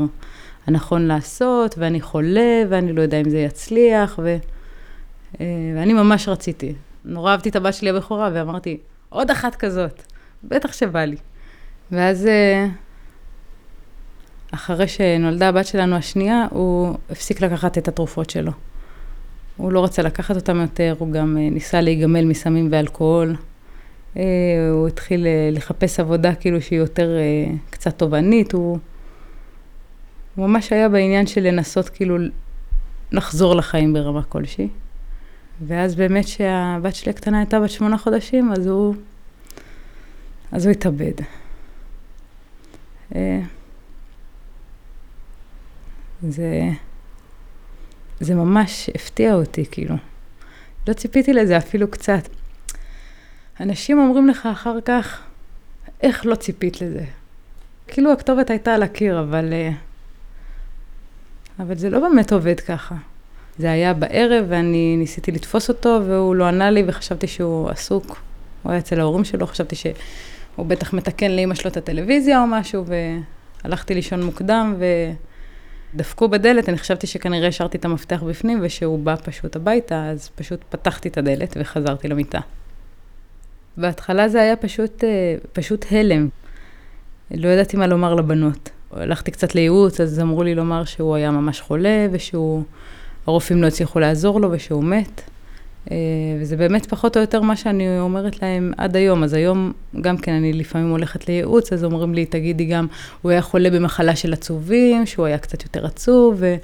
הנכון 0.66 1.06
לעשות, 1.06 1.74
ואני 1.78 2.00
חולה, 2.00 2.62
ואני 2.70 2.92
לא 2.92 3.02
יודע 3.02 3.20
אם 3.20 3.30
זה 3.30 3.38
יצליח, 3.38 4.18
ו... 4.22 4.36
אה, 5.40 5.46
ואני 5.76 5.92
ממש 5.92 6.28
רציתי. 6.28 6.74
נורא 7.04 7.32
אהבתי 7.32 7.48
את 7.48 7.56
הבת 7.56 7.74
שלי 7.74 7.90
הבכורה, 7.90 8.30
ואמרתי, 8.34 8.78
עוד 9.08 9.30
אחת 9.30 9.54
כזאת, 9.54 10.02
בטח 10.44 10.72
שבא 10.72 11.04
לי. 11.04 11.16
ואז, 11.92 12.26
אה, 12.26 12.66
אחרי 14.50 14.88
שנולדה 14.88 15.48
הבת 15.48 15.66
שלנו 15.66 15.96
השנייה, 15.96 16.46
הוא 16.50 16.96
הפסיק 17.10 17.40
לקחת 17.40 17.78
את 17.78 17.88
התרופות 17.88 18.30
שלו. 18.30 18.52
הוא 19.56 19.72
לא 19.72 19.84
רצה 19.84 20.02
לקחת 20.02 20.36
אותם 20.36 20.60
יותר, 20.60 20.94
הוא 20.98 21.12
גם 21.12 21.38
אה, 21.38 21.50
ניסה 21.50 21.80
להיגמל 21.80 22.24
מסמים 22.24 22.68
ואלכוהול. 22.70 23.36
הוא 24.70 24.88
התחיל 24.88 25.26
לחפש 25.52 26.00
עבודה 26.00 26.34
כאילו 26.34 26.62
שהיא 26.62 26.78
יותר 26.78 27.08
קצת 27.70 27.98
תובענית, 27.98 28.52
הוא... 28.52 28.78
הוא 30.36 30.46
ממש 30.46 30.72
היה 30.72 30.88
בעניין 30.88 31.26
של 31.26 31.40
לנסות 31.40 31.88
כאילו 31.88 32.16
לחזור 33.12 33.54
לחיים 33.54 33.92
ברמה 33.92 34.22
כלשהי. 34.22 34.68
ואז 35.66 35.94
באמת 35.94 36.28
שהבת 36.28 36.94
שלי 36.94 37.10
הקטנה 37.10 37.38
הייתה 37.38 37.60
בת 37.60 37.70
שמונה 37.70 37.98
חודשים, 37.98 38.52
אז 38.52 38.66
הוא, 38.66 38.94
אז 40.52 40.66
הוא 40.66 40.72
התאבד. 40.72 41.12
אה, 46.24 46.30
זה, 46.30 46.68
זה 48.20 48.34
ממש 48.34 48.90
הפתיע 48.94 49.34
אותי, 49.34 49.64
כאילו. 49.70 49.94
לא 50.88 50.92
ציפיתי 50.92 51.32
לזה 51.32 51.56
אפילו 51.56 51.90
קצת. 51.90 52.28
אנשים 53.60 53.98
אומרים 53.98 54.28
לך 54.28 54.48
אחר 54.52 54.80
כך, 54.84 55.22
איך 56.00 56.26
לא 56.26 56.34
ציפית 56.34 56.80
לזה? 56.80 57.04
כאילו 57.88 58.12
הכתובת 58.12 58.50
הייתה 58.50 58.74
על 58.74 58.82
הקיר, 58.82 59.20
אבל... 59.20 59.52
Uh, 59.52 59.74
אבל 61.58 61.76
זה 61.76 61.90
לא 61.90 62.00
באמת 62.00 62.32
עובד 62.32 62.60
ככה. 62.60 62.94
זה 63.58 63.70
היה 63.70 63.94
בערב 63.94 64.44
ואני 64.48 64.96
ניסיתי 64.96 65.32
לתפוס 65.32 65.68
אותו 65.68 66.00
והוא 66.06 66.34
לא 66.34 66.44
ענה 66.44 66.70
לי 66.70 66.84
וחשבתי 66.86 67.26
שהוא 67.26 67.70
עסוק. 67.70 68.16
הוא 68.62 68.72
היה 68.72 68.78
אצל 68.78 69.00
ההורים 69.00 69.24
שלו, 69.24 69.46
חשבתי 69.46 69.76
שהוא 69.76 70.66
בטח 70.66 70.92
מתקן 70.92 71.30
לאמא 71.30 71.54
שלו 71.54 71.70
את 71.70 71.76
הטלוויזיה 71.76 72.42
או 72.42 72.46
משהו, 72.46 72.84
והלכתי 73.64 73.94
לישון 73.94 74.22
מוקדם 74.22 74.74
ודפקו 75.94 76.28
בדלת, 76.28 76.68
אני 76.68 76.78
חשבתי 76.78 77.06
שכנראה 77.06 77.48
השארתי 77.48 77.78
את 77.78 77.84
המפתח 77.84 78.22
בפנים 78.22 78.58
ושהוא 78.62 78.98
בא 78.98 79.14
פשוט 79.24 79.56
הביתה, 79.56 80.10
אז 80.10 80.30
פשוט 80.34 80.60
פתחתי 80.68 81.08
את 81.08 81.18
הדלת 81.18 81.56
וחזרתי 81.60 82.08
למיטה. 82.08 82.40
בהתחלה 83.76 84.28
זה 84.28 84.40
היה 84.40 84.56
פשוט, 84.56 85.04
אה, 85.04 85.08
פשוט 85.52 85.86
הלם. 85.90 86.28
לא 87.30 87.48
ידעתי 87.48 87.76
מה 87.76 87.86
לומר 87.86 88.14
לבנות. 88.14 88.70
הלכתי 88.90 89.30
קצת 89.30 89.54
לייעוץ, 89.54 90.00
אז 90.00 90.20
אמרו 90.20 90.42
לי 90.42 90.54
לומר 90.54 90.84
שהוא 90.84 91.14
היה 91.14 91.30
ממש 91.30 91.60
חולה, 91.60 92.06
ושהוא, 92.12 92.62
הרופאים 93.26 93.62
לא 93.62 93.66
הצליחו 93.66 94.00
לעזור 94.00 94.40
לו 94.40 94.52
ושהוא 94.52 94.84
מת. 94.84 95.22
אה, 95.90 95.96
וזה 96.40 96.56
באמת 96.56 96.86
פחות 96.86 97.16
או 97.16 97.20
יותר 97.20 97.40
מה 97.40 97.56
שאני 97.56 98.00
אומרת 98.00 98.42
להם 98.42 98.72
עד 98.76 98.96
היום. 98.96 99.24
אז 99.24 99.32
היום 99.32 99.72
גם 100.00 100.18
כן 100.18 100.32
אני 100.32 100.52
לפעמים 100.52 100.90
הולכת 100.90 101.28
לייעוץ, 101.28 101.72
אז 101.72 101.84
אומרים 101.84 102.14
לי, 102.14 102.26
תגידי 102.26 102.64
גם, 102.64 102.86
הוא 103.22 103.30
היה 103.30 103.42
חולה 103.42 103.70
במחלה 103.70 104.16
של 104.16 104.32
עצובים, 104.32 105.06
שהוא 105.06 105.26
היה 105.26 105.38
קצת 105.38 105.62
יותר 105.62 105.86
עצוב, 105.86 106.34
ו... 106.38 106.56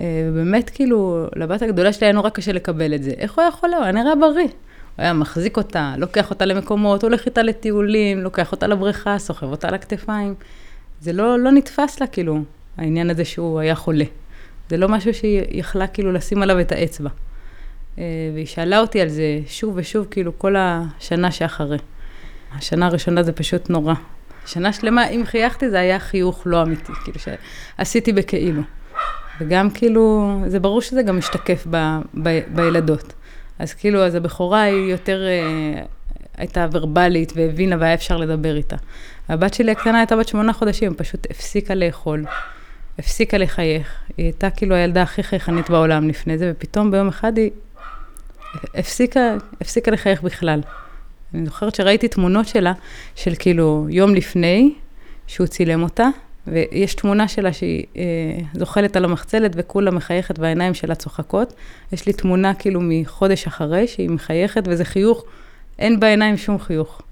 אה, 0.00 0.28
ובאמת, 0.30 0.70
כאילו, 0.70 1.26
לבת 1.36 1.62
הגדולה 1.62 1.92
שלי 1.92 2.06
היה 2.06 2.12
נורא 2.12 2.30
קשה 2.30 2.52
לקבל 2.52 2.94
את 2.94 3.02
זה. 3.02 3.10
איך 3.10 3.34
הוא 3.34 3.42
היה 3.42 3.50
חולה? 3.50 3.76
הוא 3.76 3.84
היה 3.84 3.92
נראה 3.92 4.14
בריא. 4.14 4.42
הוא 4.42 4.50
היה 4.96 5.12
מחזיק 5.12 5.56
אותה, 5.56 5.94
לוקח 5.98 6.30
אותה 6.30 6.44
למקומות, 6.44 7.02
הולך 7.02 7.26
איתה 7.26 7.42
לטיולים, 7.42 8.18
לוקח 8.18 8.52
אותה 8.52 8.66
לבריכה, 8.66 9.18
סוחב 9.18 9.46
אותה 9.46 9.68
על 9.68 9.74
הכתפיים. 9.74 10.34
זה 11.00 11.12
לא, 11.12 11.38
לא 11.38 11.52
נתפס 11.52 12.00
לה, 12.00 12.06
כאילו, 12.06 12.40
העניין 12.76 13.10
הזה 13.10 13.24
שהוא 13.24 13.60
היה 13.60 13.74
חולה. 13.74 14.04
זה 14.70 14.76
לא 14.76 14.88
משהו 14.88 15.14
שהיא 15.14 15.42
יכלה 15.50 15.86
כאילו 15.86 16.12
לשים 16.12 16.42
עליו 16.42 16.60
את 16.60 16.72
האצבע. 16.72 17.10
אה, 17.98 18.04
והיא 18.34 18.46
שאלה 18.46 18.80
אותי 18.80 19.00
על 19.00 19.08
זה 19.08 19.38
שוב 19.46 19.72
ושוב, 19.76 20.06
כאילו, 20.10 20.38
כל 20.38 20.54
השנה 20.58 21.30
שאחרי. 21.30 21.78
השנה 22.52 22.86
הראשונה 22.86 23.22
זה 23.22 23.32
פשוט 23.32 23.70
נורא. 23.70 23.94
שנה 24.46 24.72
שלמה, 24.72 25.08
אם 25.08 25.22
חייכתי, 25.26 25.70
זה 25.70 25.80
היה 25.80 25.98
חיוך 25.98 26.42
לא 26.46 26.62
אמיתי, 26.62 26.92
כאילו 27.04 27.18
שעשיתי 27.18 28.12
בכאילו. 28.12 28.62
וגם 29.40 29.70
כאילו, 29.70 30.34
זה 30.46 30.60
ברור 30.60 30.80
שזה 30.80 31.02
גם 31.02 31.18
משתקף 31.18 31.66
ב, 31.70 31.76
ב, 32.22 32.40
בילדות. 32.54 33.12
אז 33.58 33.74
כאילו, 33.74 34.04
אז 34.04 34.14
הבכורה 34.14 34.62
היא 34.62 34.90
יותר, 34.90 35.22
אה, 35.26 35.82
הייתה 36.36 36.66
ורבלית 36.72 37.32
והבינה 37.36 37.76
והיה 37.80 37.94
אפשר 37.94 38.16
לדבר 38.16 38.56
איתה. 38.56 38.76
הבת 39.28 39.54
שלי 39.54 39.70
הקטנה 39.72 39.98
הייתה 39.98 40.16
בת 40.16 40.28
שמונה 40.28 40.52
חודשים, 40.52 40.94
פשוט 40.94 41.26
הפסיקה 41.30 41.74
לאכול, 41.74 42.24
הפסיקה 42.98 43.38
לחייך. 43.38 43.94
היא 44.16 44.26
הייתה 44.26 44.50
כאילו 44.50 44.74
הילדה 44.74 45.02
הכי 45.02 45.22
חייכנית 45.22 45.70
בעולם 45.70 46.08
לפני 46.08 46.38
זה, 46.38 46.52
ופתאום 46.54 46.90
ביום 46.90 47.08
אחד 47.08 47.38
היא 47.38 47.50
הפסיקה, 48.74 49.36
הפסיקה 49.60 49.90
לחייך 49.90 50.22
בכלל. 50.22 50.60
אני 51.34 51.46
זוכרת 51.46 51.74
שראיתי 51.74 52.08
תמונות 52.08 52.48
שלה, 52.48 52.72
של 53.14 53.34
כאילו 53.38 53.86
יום 53.90 54.14
לפני, 54.14 54.74
שהוא 55.26 55.46
צילם 55.46 55.82
אותה, 55.82 56.08
ויש 56.46 56.94
תמונה 56.94 57.28
שלה 57.28 57.52
שהיא 57.52 57.84
אה, 57.96 58.02
זוחלת 58.54 58.96
על 58.96 59.04
המחצלת 59.04 59.52
וכולה 59.54 59.90
מחייכת 59.90 60.38
והעיניים 60.38 60.74
שלה 60.74 60.94
צוחקות. 60.94 61.54
יש 61.92 62.06
לי 62.06 62.12
תמונה 62.12 62.54
כאילו 62.54 62.80
מחודש 62.82 63.46
אחרי 63.46 63.86
שהיא 63.86 64.10
מחייכת 64.10 64.62
וזה 64.66 64.84
חיוך, 64.84 65.24
אין 65.78 66.00
בעיניים 66.00 66.36
שום 66.36 66.58
חיוך. 66.58 67.02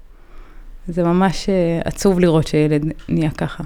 זה 0.87 1.03
ממש 1.03 1.49
אה, 1.49 1.79
עצוב 1.85 2.19
לראות 2.19 2.47
שילד 2.47 2.85
נהיה 3.09 3.31
ככה. 3.31 3.63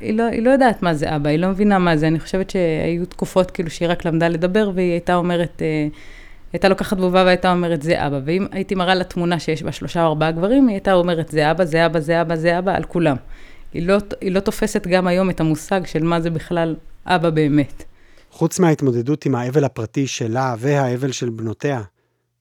היא 0.00 0.14
לא, 0.14 0.22
היא 0.22 0.42
לא 0.42 0.50
יודעת 0.50 0.82
מה 0.82 0.94
זה 0.94 1.16
אבא, 1.16 1.30
היא 1.30 1.38
לא 1.38 1.48
מבינה 1.48 1.78
מה 1.78 1.96
זה. 1.96 2.06
אני 2.06 2.20
חושבת 2.20 2.50
שהיו 2.50 3.06
תקופות 3.06 3.50
כאילו 3.50 3.70
שהיא 3.70 3.88
רק 3.88 4.04
למדה 4.04 4.28
לדבר, 4.28 4.70
והיא 4.74 4.92
הייתה 4.92 5.14
אומרת, 5.14 5.62
אה, 5.62 5.88
הייתה 6.56 6.68
לוקחת 6.68 6.96
בובה 6.96 7.24
והייתה 7.24 7.52
אומרת, 7.52 7.82
זה 7.82 8.06
אבא. 8.06 8.20
ואם 8.24 8.46
הייתי 8.50 8.74
מראה 8.74 8.94
לה 8.94 9.04
תמונה 9.04 9.38
שיש 9.38 9.62
בה 9.62 9.72
שלושה 9.72 10.02
או 10.02 10.08
ארבעה 10.08 10.30
גברים, 10.30 10.68
היא 10.68 10.74
הייתה 10.74 10.92
אומרת, 10.92 11.28
זה 11.28 11.50
אבא, 11.50 11.64
זה 11.64 11.86
אבא, 11.86 12.00
זה 12.00 12.20
אבא, 12.20 12.36
זה 12.36 12.58
אבא, 12.58 12.76
על 12.76 12.84
כולם. 12.84 13.16
היא 13.72 13.86
לא, 13.86 13.96
היא 14.20 14.32
לא 14.32 14.40
תופסת 14.40 14.86
גם 14.86 15.06
היום 15.06 15.30
את 15.30 15.40
המושג 15.40 15.86
של 15.86 16.02
מה 16.02 16.20
זה 16.20 16.30
בכלל 16.30 16.76
אבא 17.06 17.30
באמת. 17.30 17.84
חוץ 18.30 18.58
מההתמודדות 18.58 19.26
עם 19.26 19.34
האבל 19.34 19.64
הפרטי 19.64 20.06
שלה 20.06 20.54
והאבל 20.58 21.12
של 21.12 21.30
בנותיה, 21.30 21.82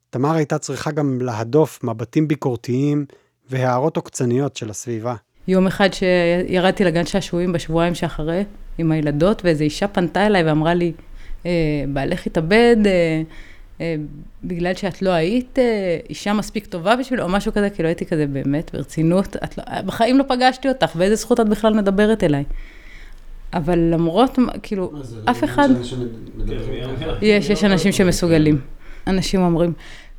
תמר 0.10 0.36
הייתה 0.36 0.57
צריכה 0.57 0.91
גם 0.91 1.22
להדוף 1.22 1.84
מבטים 1.84 2.27
ביקורתיים 2.27 3.05
והערות 3.50 3.98
עוקצניות 3.98 4.55
של 4.55 4.69
הסביבה. 4.69 5.15
יום 5.48 5.67
אחד 5.67 5.89
שירדתי 5.93 6.84
לגן 6.84 7.05
שעשועים 7.05 7.53
בשבועיים 7.53 7.95
שאחרי, 7.95 8.43
עם 8.77 8.91
הילדות, 8.91 9.45
ואיזו 9.45 9.63
אישה 9.63 9.88
פנתה 9.88 10.25
אליי 10.25 10.43
ואמרה 10.43 10.74
לי, 10.74 10.91
אה, 11.45 11.51
בעלך 11.93 12.27
התאבד, 12.27 12.77
אה, 12.86 13.22
בגלל 14.44 14.74
שאת 14.74 15.01
לא 15.01 15.10
היית 15.10 15.60
אה, 15.60 15.98
אישה 16.10 16.34
מספיק 16.34 16.65
טובה 16.65 16.96
בשבילו, 16.96 17.24
או 17.24 17.29
משהו 17.29 17.53
כזה, 17.53 17.70
כאילו 17.70 17.88
הייתי 17.88 18.05
כזה, 18.05 18.27
באמת, 18.27 18.72
ברצינות, 18.74 19.36
את 19.44 19.58
לא, 19.58 19.82
בחיים 19.82 20.17
לא 20.17 20.24
פגשתי 20.27 20.67
אותך, 20.67 20.96
באיזה 20.96 21.15
זכות 21.15 21.39
את 21.39 21.50
בכלל 21.50 21.74
מדברת 21.74 22.24
אליי? 22.24 22.44
אבל 23.53 23.79
למרות, 23.79 24.39
כאילו, 24.63 24.91
אף 25.25 25.44
אחד... 25.44 25.70
שמדברים 25.84 26.96
ככה. 27.01 27.25
יש, 27.25 27.50
יש 27.50 27.63
אנשים 27.63 27.91
שמסוגלים. 27.91 28.62
אנשים 29.08 29.41
אומרים, 29.41 29.74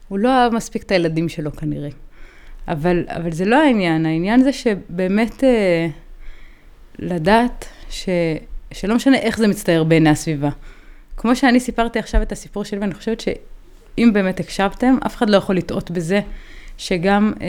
הוא 0.09 0.19
לא 0.19 0.29
אהב 0.29 0.55
מספיק 0.55 0.83
את 0.83 0.91
הילדים 0.91 1.29
שלו 1.29 1.53
כנראה. 1.53 1.89
אבל, 2.69 3.05
אבל 3.09 3.33
זה 3.33 3.45
לא 3.45 3.57
העניין, 3.57 4.07
העניין 4.07 4.43
זה 4.43 4.53
שבאמת 4.53 5.45
אה, 5.45 5.89
לדעת 6.99 7.65
ש, 7.91 8.09
שלא 8.73 8.95
משנה 8.95 9.19
איך 9.19 9.39
זה 9.39 9.49
מצטייר 9.49 9.85
בעיני 9.85 10.11
הסביבה. 10.11 10.51
כמו 11.17 11.37
שאני 11.37 11.61
סיפרתי 11.61 11.99
עכשיו 11.99 12.23
את 12.23 12.33
הסיפור 12.33 12.65
שלי, 12.65 12.79
ואני 12.79 12.95
חושבת 12.95 13.21
שאם 13.21 14.11
באמת 14.13 14.41
הקשבתם, 14.41 14.97
אף 15.07 15.17
אחד 15.17 15.31
לא 15.31 15.37
יכול 15.37 15.57
לטעות 15.57 15.91
בזה 15.91 16.21
שגם, 16.79 17.33
אה, 17.41 17.47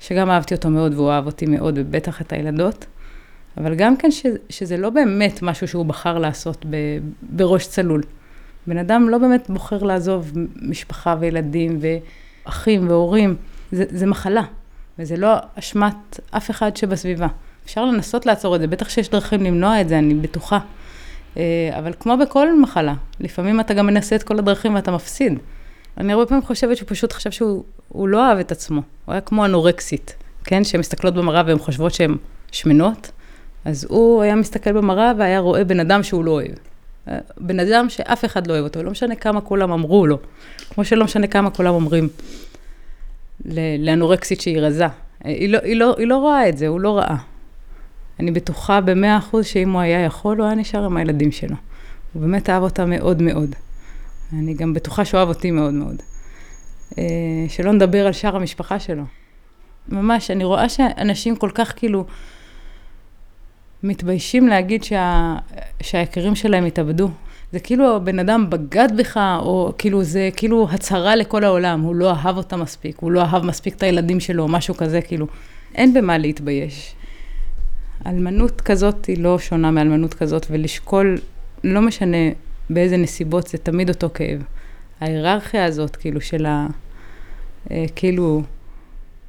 שגם 0.00 0.30
אהבתי 0.30 0.54
אותו 0.54 0.70
מאוד 0.70 0.94
והוא 0.94 1.10
אהב 1.10 1.26
אותי 1.26 1.46
מאוד, 1.46 1.74
ובטח 1.78 2.20
את 2.20 2.32
הילדות. 2.32 2.86
אבל 3.56 3.74
גם 3.74 3.96
כן 3.96 4.10
ש, 4.10 4.26
שזה 4.50 4.76
לא 4.76 4.90
באמת 4.90 5.42
משהו 5.42 5.68
שהוא 5.68 5.86
בחר 5.86 6.18
לעשות 6.18 6.66
ב, 6.70 6.76
בראש 7.22 7.66
צלול. 7.66 8.02
בן 8.66 8.78
אדם 8.78 9.08
לא 9.08 9.18
באמת 9.18 9.50
בוחר 9.50 9.82
לעזוב 9.82 10.32
משפחה 10.62 11.16
וילדים 11.20 11.78
ואחים 11.80 12.88
והורים, 12.88 13.36
זה, 13.72 13.84
זה 13.88 14.06
מחלה, 14.06 14.42
וזה 14.98 15.16
לא 15.16 15.34
אשמת 15.58 16.20
אף 16.30 16.50
אחד 16.50 16.76
שבסביבה. 16.76 17.26
אפשר 17.64 17.84
לנסות 17.84 18.26
לעצור 18.26 18.56
את 18.56 18.60
זה, 18.60 18.66
בטח 18.66 18.88
שיש 18.88 19.10
דרכים 19.10 19.42
למנוע 19.42 19.80
את 19.80 19.88
זה, 19.88 19.98
אני 19.98 20.14
בטוחה. 20.14 20.58
אה, 21.36 21.42
אבל 21.78 21.92
כמו 22.00 22.16
בכל 22.16 22.60
מחלה, 22.60 22.94
לפעמים 23.20 23.60
אתה 23.60 23.74
גם 23.74 23.86
מנסה 23.86 24.16
את 24.16 24.22
כל 24.22 24.38
הדרכים 24.38 24.74
ואתה 24.74 24.90
מפסיד. 24.90 25.38
אני 25.98 26.12
הרבה 26.12 26.26
פעמים 26.26 26.42
חושבת 26.42 26.76
שהוא 26.76 26.88
פשוט 26.88 27.12
חשב 27.12 27.30
שהוא 27.30 27.64
הוא 27.88 28.08
לא 28.08 28.28
אהב 28.28 28.38
את 28.38 28.52
עצמו, 28.52 28.82
הוא 29.04 29.12
היה 29.12 29.20
כמו 29.20 29.44
אנורקסית, 29.44 30.14
כן? 30.44 30.64
שהן 30.64 30.80
מסתכלות 30.80 31.14
במראה 31.14 31.42
והן 31.46 31.58
חושבות 31.58 31.94
שהן 31.94 32.16
שמנות, 32.52 33.10
אז 33.64 33.86
הוא 33.90 34.22
היה 34.22 34.34
מסתכל 34.34 34.72
במראה 34.72 35.12
והיה 35.18 35.38
רואה 35.38 35.64
בן 35.64 35.80
אדם 35.80 36.02
שהוא 36.02 36.24
לא 36.24 36.30
אוהב. 36.30 36.54
בן 37.38 37.60
אדם 37.60 37.88
שאף 37.88 38.24
אחד 38.24 38.46
לא 38.46 38.52
אוהב 38.52 38.64
אותו, 38.64 38.82
לא 38.82 38.90
משנה 38.90 39.14
כמה 39.14 39.40
כולם 39.40 39.72
אמרו 39.72 40.06
לו, 40.06 40.18
כמו 40.74 40.84
שלא 40.84 41.04
משנה 41.04 41.26
כמה 41.26 41.50
כולם 41.50 41.74
אומרים 41.74 42.08
לאנורקסית 43.78 44.40
שהיא 44.40 44.60
רזה. 44.60 44.86
היא 45.24 45.48
לא, 45.48 45.58
היא, 45.62 45.76
לא, 45.76 45.94
היא 45.98 46.06
לא 46.06 46.16
רואה 46.16 46.48
את 46.48 46.58
זה, 46.58 46.66
הוא 46.66 46.80
לא 46.80 46.98
ראה. 46.98 47.16
אני 48.20 48.30
בטוחה 48.30 48.80
במאה 48.80 49.18
אחוז 49.18 49.46
שאם 49.46 49.72
הוא 49.72 49.80
היה 49.80 50.00
יכול, 50.00 50.38
הוא 50.38 50.46
היה 50.46 50.54
נשאר 50.54 50.84
עם 50.84 50.96
הילדים 50.96 51.32
שלו. 51.32 51.56
הוא 52.12 52.22
באמת 52.22 52.50
אהב 52.50 52.62
אותה 52.62 52.86
מאוד 52.86 53.22
מאוד. 53.22 53.54
אני 54.32 54.54
גם 54.54 54.74
בטוחה 54.74 55.04
שהוא 55.04 55.18
אוהב 55.18 55.28
אותי 55.28 55.50
מאוד 55.50 55.74
מאוד. 55.74 56.02
אה, 56.98 57.04
שלא 57.48 57.72
נדבר 57.72 58.06
על 58.06 58.12
שאר 58.12 58.36
המשפחה 58.36 58.78
שלו. 58.78 59.02
ממש, 59.88 60.30
אני 60.30 60.44
רואה 60.44 60.68
שאנשים 60.68 61.36
כל 61.36 61.50
כך 61.54 61.72
כאילו 61.76 62.04
מתביישים 63.82 64.48
להגיד 64.48 64.84
שה... 64.84 65.36
שהיקירים 65.82 66.34
שלהם 66.34 66.64
התאבדו. 66.64 67.08
זה 67.52 67.60
כאילו 67.60 67.96
הבן 67.96 68.18
אדם 68.18 68.50
בגד 68.50 68.88
בך, 68.96 69.16
או 69.38 69.72
כאילו 69.78 70.04
זה 70.04 70.28
כאילו 70.36 70.68
הצהרה 70.70 71.16
לכל 71.16 71.44
העולם, 71.44 71.80
הוא 71.80 71.94
לא 71.94 72.10
אהב 72.10 72.36
אותה 72.36 72.56
מספיק, 72.56 72.98
הוא 72.98 73.10
לא 73.10 73.20
אהב 73.20 73.44
מספיק 73.44 73.74
את 73.74 73.82
הילדים 73.82 74.20
שלו, 74.20 74.42
או 74.42 74.48
משהו 74.48 74.74
כזה, 74.74 75.00
כאילו, 75.00 75.26
אין 75.74 75.94
במה 75.94 76.18
להתבייש. 76.18 76.94
אלמנות 78.06 78.60
כזאת 78.60 79.04
היא 79.04 79.22
לא 79.22 79.38
שונה 79.38 79.70
מאלמנות 79.70 80.14
כזאת, 80.14 80.46
ולשקול, 80.50 81.18
לא 81.64 81.82
משנה 81.82 82.16
באיזה 82.70 82.96
נסיבות, 82.96 83.46
זה 83.46 83.58
תמיד 83.58 83.88
אותו 83.88 84.10
כאב. 84.14 84.42
ההיררכיה 85.00 85.64
הזאת, 85.64 85.96
כאילו, 85.96 86.20
של 86.20 86.46
ה... 86.46 86.66
אה, 87.70 87.84
כאילו, 87.96 88.42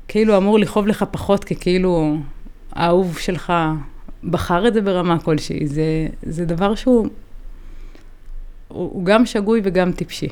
כאילו 0.08 0.38
אמור 0.38 0.60
לכאוב 0.60 0.88
לך 0.88 1.06
פחות, 1.12 1.44
כי 1.44 1.56
כאילו 1.56 2.18
האהוב 2.72 3.18
שלך 3.20 3.54
בחר 4.24 4.68
את 4.68 4.74
זה 4.74 4.82
ברמה 4.82 5.20
כלשהי. 5.20 5.68
זה, 5.68 6.08
זה 6.24 6.46
דבר 6.46 6.76
שהוא 6.76 7.08
הוא, 8.68 9.06
גם 9.06 9.26
שגוי 9.26 9.62
וגם 9.64 9.92
טיפשי. 9.92 10.28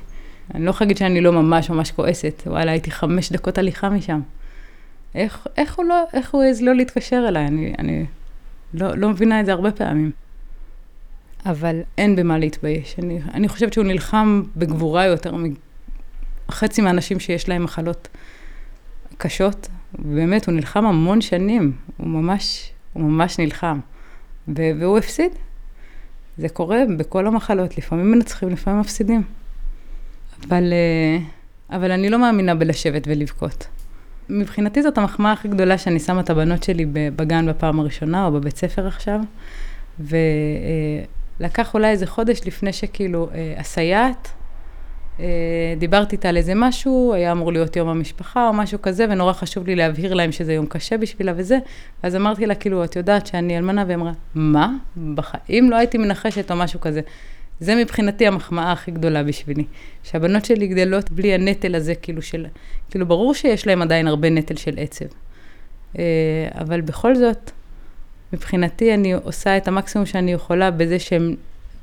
אני 0.56 0.66
לא 0.66 0.70
יכולה 0.70 0.86
להגיד 0.86 0.98
שאני 0.98 1.22
לא 1.22 1.32
ממש 1.32 1.70
ממש 1.70 1.92
כועסת, 1.92 2.44
וואלה, 2.46 2.72
הייתי 2.72 2.92
חמש 2.92 3.32
דקות 3.32 3.58
הליכה 3.58 3.90
משם. 3.90 4.22
איך, 5.16 5.48
איך 5.58 5.76
הוא 5.76 5.86
לא, 5.86 6.04
איך 6.14 6.34
הוא 6.34 6.44
העז 6.44 6.62
לא 6.62 6.76
להתקשר 6.76 7.26
אליי? 7.28 7.48
אני, 7.48 7.74
אני 7.80 8.06
לא, 8.74 8.98
לא 8.98 9.10
מבינה 9.10 9.40
את 9.40 9.46
זה 9.46 9.52
הרבה 9.52 9.72
פעמים. 9.72 10.12
אבל 11.46 11.82
אין 11.98 12.16
במה 12.16 12.38
להתבייש. 12.38 12.96
אני, 13.00 13.20
אני 13.34 13.48
חושבת 13.48 13.74
שהוא 13.74 13.86
נלחם 13.86 14.44
בגבורה 14.56 15.06
יותר 15.06 15.36
מחצי 16.50 16.82
מהאנשים 16.82 17.20
שיש 17.20 17.50
להם 17.50 17.64
מחלות 17.64 18.08
קשות. 19.18 19.70
באמת, 20.00 20.48
הוא 20.48 20.56
נלחם 20.56 20.86
המון 20.86 21.22
שנים. 21.22 21.72
הוא 21.98 22.08
ממש, 22.08 22.72
הוא 22.94 23.04
ממש 23.04 23.40
נלחם. 23.40 23.80
והוא 24.48 24.98
הפסיד. 24.98 25.32
זה 26.38 26.50
קורה 26.50 26.78
בכל 26.98 27.28
המחלות, 27.28 27.78
לפעמים 27.78 28.12
מנצחים, 28.12 28.50
לפעמים 28.50 28.80
מפסידים. 28.80 29.24
אבל, 30.48 30.74
אה, 30.74 31.18
אבל 31.78 31.92
אני 31.92 32.10
לא 32.10 32.20
מאמינה 32.20 32.56
בלשבת 32.56 33.04
ולבכות. 33.08 33.68
מבחינתי 34.30 34.82
זאת 34.84 34.98
המחמאה 34.98 35.32
הכי 35.32 35.48
גדולה 35.48 35.78
שאני 35.78 36.00
שמה 36.00 36.22
את 36.22 36.30
הבנות 36.30 36.64
שלי 36.64 36.86
בגן 37.16 37.50
בפעם 37.50 37.80
הראשונה, 37.80 38.26
או 38.26 38.32
בבית 38.32 38.58
ספר 38.58 38.88
עכשיו, 38.88 39.20
ולקח 41.40 41.74
אולי 41.74 41.90
איזה 41.90 42.08
חודש 42.08 42.42
לפני 42.46 42.74
שכאילו 42.74 43.30
אה, 43.34 43.54
הסייעת, 43.58 44.32
אה, 45.20 45.26
דיברתי 45.78 46.16
איתה 46.16 46.30
על 46.30 46.38
איזה 46.38 46.54
משהו, 46.56 47.14
היה 47.14 47.32
אמור 47.32 47.52
להיות 47.52 47.76
יום 47.76 47.88
המשפחה 47.88 48.48
או 48.48 48.54
משהו 48.54 48.82
כזה, 48.82 49.06
ונורא 49.10 49.34
חשוב 49.34 49.68
לי 49.68 49.76
להבהיר 49.76 50.14
להם 50.14 50.32
שזה 50.32 50.54
יום 50.54 50.66
קשה 50.66 50.98
בשבילה 50.98 51.34
וזה. 51.36 51.58
ואז 52.04 52.16
אמרתי 52.16 52.46
לה, 52.46 52.56
כאילו, 52.56 52.84
את 52.84 52.96
יודעת 52.96 53.28
שאני 53.28 53.58
אלמנה? 53.58 53.84
והיא 53.88 53.96
אמרה, 53.96 54.12
מה? 54.36 54.74
בחיים 55.16 55.70
לא 55.70 55.76
הייתי 55.76 55.98
מנחשת 55.98 56.52
או 56.52 56.56
משהו 56.56 56.82
כזה. 56.82 57.02
זה 57.64 57.76
מבחינתי 57.76 58.28
המחמאה 58.28 58.72
הכי 58.72 58.92
גדולה 58.92 59.24
בשבילי. 59.24 59.66
שהבנות 60.04 60.46
שלי 60.46 60.68
גדלות 60.68 61.12
בלי 61.12 61.34
הנטל 61.34 61.76
הזה, 61.76 61.96
כאילו 61.96 62.22
של... 62.22 62.46
כאילו, 62.90 63.06
ברור 63.06 63.34
שיש 63.34 63.68
להם 63.68 63.82
עדיין 63.82 64.08
הרבה 64.08 64.30
נטל 64.30 64.56
של 64.56 64.74
עצב. 64.78 65.06
אה, 66.00 66.04
אבל 66.60 66.82
בכל 66.82 67.16
זאת, 67.16 67.52
מבחינתי 68.34 68.94
אני 68.94 69.14
עושה 69.14 69.58
את 69.58 69.68
המקסימום 69.68 70.06
שאני 70.06 70.34
יכולה 70.34 70.72
בזה 70.72 71.00
שהם 71.00 71.36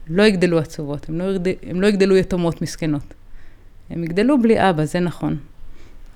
לא 0.08 0.22
יגדלו 0.22 0.58
עצובות, 0.58 1.08
הם 1.08 1.18
לא, 1.18 1.24
יגדל, 1.24 1.52
לא 1.72 1.86
יגדלו 1.86 2.16
יתומות 2.16 2.62
מסכנות. 2.62 3.14
הם 3.90 4.04
יגדלו 4.04 4.42
בלי 4.42 4.70
אבא, 4.70 4.84
זה 4.84 5.00
נכון. 5.00 5.36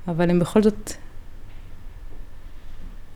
אבל 0.09 0.31
הם 0.31 0.39
בכל 0.39 0.63
זאת, 0.63 0.93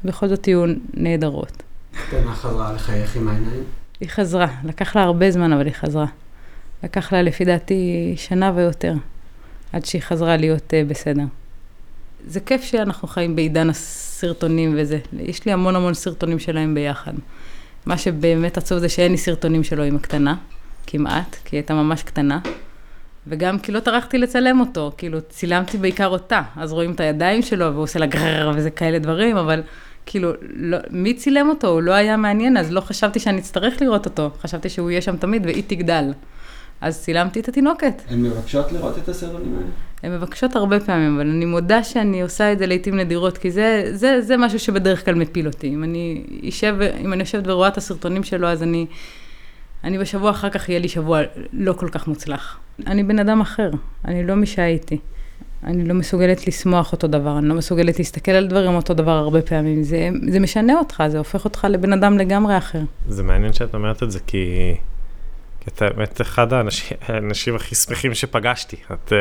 בכל 0.05 0.29
זאת 0.29 0.49
יהיו 0.49 0.65
נהדרות. 0.95 1.63
קטנה 2.09 2.35
חזרה 2.35 2.73
לחייך 2.73 3.17
עם 3.17 3.29
העיניים? 3.29 3.65
היא 4.01 4.09
חזרה, 4.09 4.47
לקח 4.65 4.97
לה 4.97 5.03
הרבה 5.03 5.31
זמן, 5.31 5.53
אבל 5.53 5.67
היא 5.67 5.75
חזרה. 5.75 6.07
לקח 6.83 7.13
לה 7.13 7.23
לפי 7.23 7.45
דעתי 7.45 8.15
שנה 8.17 8.53
ויותר, 8.55 8.95
עד 9.73 9.85
שהיא 9.85 10.03
חזרה 10.03 10.37
להיות 10.37 10.63
uh, 10.73 10.89
בסדר. 10.89 11.25
זה 12.27 12.41
כיף 12.41 12.63
שאנחנו 12.63 13.09
חיים 13.09 13.37
בעידן 13.37 13.71
הסרטונים 13.71 14.75
וזה. 14.77 14.99
יש 15.19 15.47
לי 15.47 15.53
המון 15.53 15.77
המון 15.77 15.95
סרטונים 15.95 16.39
שלהם 16.39 16.75
ביחד. 16.75 17.13
מה 17.87 17.99
שבאמת 17.99 18.59
עצוב 18.59 18.79
זה 18.79 18.89
שאין 18.89 19.13
לי 19.13 19.19
סרטונים 19.19 19.65
שלו 19.65 19.83
עם 19.83 19.97
הקטנה, 19.97 20.35
כמעט, 20.87 21.37
כי 21.45 21.57
היא 21.57 21.59
הייתה 21.59 21.75
ממש 21.75 22.03
קטנה. 22.03 22.39
וגם 23.27 23.59
כי 23.59 23.73
לא 23.73 23.81
טרחתי 23.81 24.19
לצלם 24.19 24.61
אותו, 24.61 24.93
כאילו 24.99 25.19
צילמתי 25.29 25.79
בעיקר 25.79 26.09
אותה, 26.09 26.43
אז 26.57 26.73
רואים 26.73 26.93
את 26.93 27.01
הידיים 27.01 27.43
שלו 27.43 27.73
והוא 27.73 27.83
עושה 27.83 27.99
לה 27.99 28.07
גרר 28.07 28.53
וזה 28.57 28.71
כאלה 28.71 28.99
דברים, 28.99 29.37
אבל 29.37 29.63
כאילו, 30.07 30.33
לא, 30.43 30.79
מי 30.91 31.15
צילם 31.15 31.49
אותו? 31.49 31.69
הוא 31.69 31.83
לא 31.83 31.93
היה 31.93 32.17
מעניין, 32.17 32.57
אז 32.57 32.73
לא 32.73 32.81
חשבתי 32.81 33.21
שאני 33.21 33.39
אצטרך 33.39 33.83
לראות 33.83 34.07
אותו, 34.07 34.31
חשבתי 34.41 34.69
שהוא 34.69 34.91
יהיה 34.91 35.03
שם 35.03 35.17
תמיד 35.17 35.47
והיא 35.47 35.63
תגדל. 35.67 36.13
אז 36.81 37.03
צילמתי 37.03 37.41
את 37.41 37.49
התינוקת. 37.49 38.03
הן 38.09 38.23
מבקשות 38.23 38.73
לראות 38.73 38.99
את 38.99 39.09
הסרטונים 39.09 39.55
האלה? 39.55 39.67
הן 40.03 40.13
מבקשות 40.13 40.57
הרבה 40.57 40.81
פעמים, 40.81 41.15
אבל 41.15 41.31
אני 41.31 41.45
מודה 41.45 41.85
שאני 41.85 42.23
עושה 42.23 42.53
את 42.53 42.59
זה 42.59 42.67
לעיתים 42.67 42.97
נדירות, 42.97 43.39
כי 43.39 43.51
זה, 43.51 43.91
זה, 43.95 44.21
זה 44.23 44.37
משהו 44.37 44.59
שבדרך 44.59 45.05
כלל 45.05 45.15
מפיל 45.15 45.47
אותי. 45.47 45.69
אם 45.69 45.85
אני 45.85 46.23
יושב, 46.43 46.77
אם 47.01 47.13
אני 47.13 47.21
יושבת 47.21 47.47
ורואה 47.47 47.69
את 47.69 47.77
הסרטונים 47.77 48.25
שלו, 48.25 48.49
אז 48.49 48.63
אני, 48.63 48.87
אני 49.85 49.99
בשבוע 49.99 50.31
אחר 50.31 50.51
כך 50.51 50.69
יהיה 50.69 50.79
לי 50.79 50.89
שבוע 50.89 51.21
לא 51.53 51.73
כל 51.73 51.89
כך 51.89 52.09
מוצלח. 52.09 52.59
אני 52.87 53.03
בן 53.03 53.19
אדם 53.19 53.41
אחר, 53.41 53.71
אני 54.05 54.27
לא 54.27 54.35
מי 54.35 54.47
שהייתי. 54.47 54.99
אני 55.65 55.85
לא 55.85 55.95
מסוגלת 55.95 56.47
לשמוח 56.47 56.93
אותו 56.93 57.07
דבר, 57.07 57.39
אני 57.39 57.49
לא 57.49 57.55
מסוגלת 57.55 57.99
להסתכל 57.99 58.31
על 58.31 58.47
דברים 58.47 58.75
אותו 58.75 58.95
דבר 58.95 59.11
הרבה 59.11 59.43
פעמים. 59.43 59.83
זה, 59.83 60.09
זה 60.29 60.41
משנה 60.41 60.79
אותך, 60.79 61.03
זה 61.09 61.19
הופך 61.19 61.45
אותך 61.45 61.67
לבן 61.71 61.93
אדם 61.93 62.19
לגמרי 62.19 62.59
אחר. 62.59 62.81
זה 63.09 63.23
מעניין 63.23 63.53
שאת 63.53 63.75
אומרת 63.75 64.03
את 64.03 64.11
זה, 64.11 64.19
כי, 64.27 64.75
כי 65.69 65.75
אתה 65.75 65.95
באמת 65.97 66.21
אחד 66.21 66.53
האנשים, 66.53 66.97
האנשים 67.09 67.57
הכי 67.57 67.75
שמחים 67.75 68.15
שפגשתי. 68.15 68.77
את, 68.93 69.13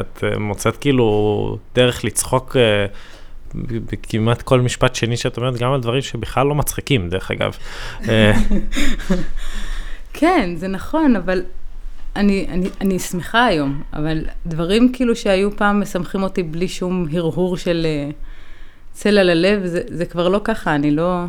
את 0.00 0.24
מוצאת 0.40 0.76
כאילו 0.76 1.58
דרך 1.74 2.04
לצחוק 2.04 2.56
אה, 2.56 2.86
בכמעט 3.64 4.42
כל 4.42 4.60
משפט 4.60 4.94
שני 4.94 5.16
שאת 5.16 5.36
אומרת, 5.36 5.56
גם 5.56 5.72
על 5.72 5.80
דברים 5.80 6.02
שבכלל 6.02 6.46
לא 6.46 6.54
מצחיקים, 6.54 7.08
דרך 7.08 7.30
אגב. 7.30 7.56
כן, 10.12 10.54
זה 10.56 10.68
נכון, 10.68 11.16
אבל 11.16 11.42
אני, 12.16 12.46
אני, 12.48 12.68
אני 12.80 12.98
שמחה 12.98 13.46
היום, 13.46 13.82
אבל 13.92 14.24
דברים 14.46 14.92
כאילו 14.92 15.16
שהיו 15.16 15.56
פעם 15.56 15.80
משמחים 15.80 16.22
אותי 16.22 16.42
בלי 16.42 16.68
שום 16.68 17.06
הרהור 17.12 17.56
של 17.56 17.86
אה, 17.86 18.10
צל 18.92 19.18
על 19.18 19.30
הלב, 19.30 19.66
זה, 19.66 19.80
זה 19.88 20.06
כבר 20.06 20.28
לא 20.28 20.40
ככה, 20.44 20.74
אני 20.74 20.90
לא, 20.90 21.24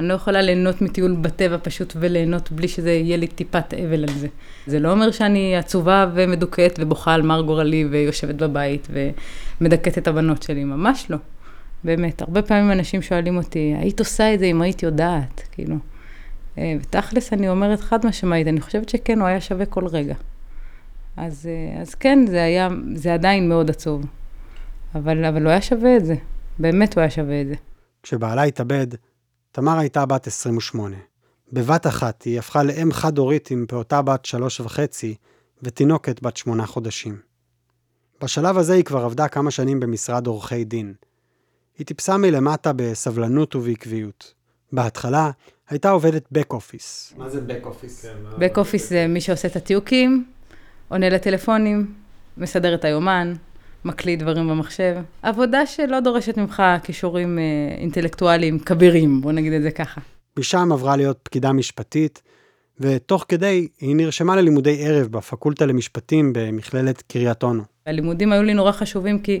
אני 0.00 0.08
לא 0.08 0.14
יכולה 0.14 0.42
ליהנות 0.42 0.82
מטיול 0.82 1.16
בטבע 1.20 1.56
פשוט 1.62 1.92
וליהנות 1.96 2.52
בלי 2.52 2.68
שזה 2.68 2.90
יהיה 2.90 3.16
לי 3.16 3.26
טיפת 3.26 3.74
אבל 3.74 4.02
על 4.02 4.14
זה. 4.14 4.28
זה 4.66 4.78
לא 4.78 4.92
אומר 4.92 5.10
שאני 5.10 5.56
עצובה 5.56 6.10
ומדוכאת 6.14 6.78
ובוכה 6.82 7.14
על 7.14 7.22
מר 7.22 7.42
גורלי 7.42 7.84
ויושבת 7.90 8.34
בבית 8.34 8.88
ומדכאת 9.60 9.98
את 9.98 10.08
הבנות 10.08 10.42
שלי, 10.42 10.64
ממש 10.64 11.06
לא. 11.10 11.16
באמת, 11.84 12.22
הרבה 12.22 12.42
פעמים 12.42 12.72
אנשים 12.72 13.02
שואלים 13.02 13.36
אותי, 13.36 13.74
היית 13.78 14.00
עושה 14.00 14.34
את 14.34 14.38
זה 14.38 14.44
אם 14.44 14.62
היית 14.62 14.82
יודעת, 14.82 15.42
כאילו. 15.52 15.76
אה, 16.58 16.74
ותכלס 16.80 17.32
אני 17.32 17.48
אומרת 17.48 17.80
חד 17.80 18.06
משמעית, 18.06 18.46
אני 18.46 18.60
חושבת 18.60 18.88
שכן, 18.88 19.20
הוא 19.20 19.28
היה 19.28 19.40
שווה 19.40 19.66
כל 19.66 19.86
רגע. 19.86 20.14
אז, 21.16 21.48
אה, 21.50 21.80
אז 21.82 21.94
כן, 21.94 22.24
זה 22.26 22.42
היה, 22.42 22.68
זה 22.94 23.14
עדיין 23.14 23.48
מאוד 23.48 23.70
עצוב. 23.70 24.06
אבל, 24.94 25.24
אבל 25.24 25.42
הוא 25.42 25.50
היה 25.50 25.60
שווה 25.60 25.96
את 25.96 26.04
זה. 26.04 26.14
באמת 26.58 26.94
הוא 26.94 27.00
היה 27.00 27.10
שווה 27.10 27.40
את 27.40 27.46
זה. 27.48 27.54
כשבעלה 28.02 28.42
התאבד, 28.42 28.86
תמר 29.52 29.78
הייתה 29.78 30.06
בת 30.06 30.26
28. 30.26 30.96
בבת 31.52 31.86
אחת 31.86 32.22
היא 32.22 32.38
הפכה 32.38 32.62
לאם 32.62 32.92
חד-הורית 32.92 33.50
עם 33.50 33.64
פעוטה 33.68 34.02
בת 34.02 34.24
שלוש 34.24 34.60
וחצי 34.60 35.14
ותינוקת 35.62 36.22
בת 36.22 36.36
שמונה 36.36 36.66
חודשים. 36.66 37.20
בשלב 38.22 38.58
הזה 38.58 38.74
היא 38.74 38.84
כבר 38.84 39.04
עבדה 39.04 39.28
כמה 39.28 39.50
שנים 39.50 39.80
במשרד 39.80 40.26
עורכי 40.26 40.64
דין. 40.64 40.94
היא 41.78 41.86
טיפסה 41.86 42.16
מלמטה 42.16 42.72
בסבלנות 42.76 43.54
ובעקביות. 43.54 44.34
בהתחלה 44.72 45.30
הייתה 45.68 45.90
עובדת 45.90 46.24
back 46.32 46.52
office. 46.52 47.14
מה 47.16 47.30
זה 47.30 47.40
back 47.40 47.64
office? 47.64 48.04
Back 48.38 48.58
office 48.58 48.88
זה 48.88 49.06
מי 49.06 49.20
שעושה 49.20 49.48
את 49.48 49.56
התיוקים, 49.56 50.24
עונה 50.88 51.08
לטלפונים, 51.08 51.94
מסדר 52.36 52.74
את 52.74 52.84
היומן, 52.84 53.34
מקליט 53.84 54.20
דברים 54.20 54.48
במחשב. 54.48 54.96
עבודה 55.22 55.66
שלא 55.66 56.00
דורשת 56.00 56.36
ממך 56.36 56.62
כישורים 56.82 57.38
אה, 57.38 57.42
אינטלקטואליים 57.78 58.58
כבירים, 58.58 59.20
בוא 59.20 59.32
נגיד 59.32 59.52
את 59.52 59.62
זה 59.62 59.70
ככה. 59.70 60.00
משם 60.38 60.72
עברה 60.72 60.96
להיות 60.96 61.18
פקידה 61.22 61.52
משפטית, 61.52 62.22
ותוך 62.80 63.24
כדי 63.28 63.68
היא 63.80 63.96
נרשמה 63.96 64.36
ללימודי 64.36 64.86
ערב 64.86 65.06
בפקולטה 65.06 65.66
למשפטים 65.66 66.32
במכללת 66.34 67.02
קריית 67.02 67.42
אונו. 67.42 67.62
הלימודים 67.86 68.32
היו 68.32 68.42
לי 68.42 68.54
נורא 68.54 68.72
חשובים 68.72 69.18
כי 69.18 69.40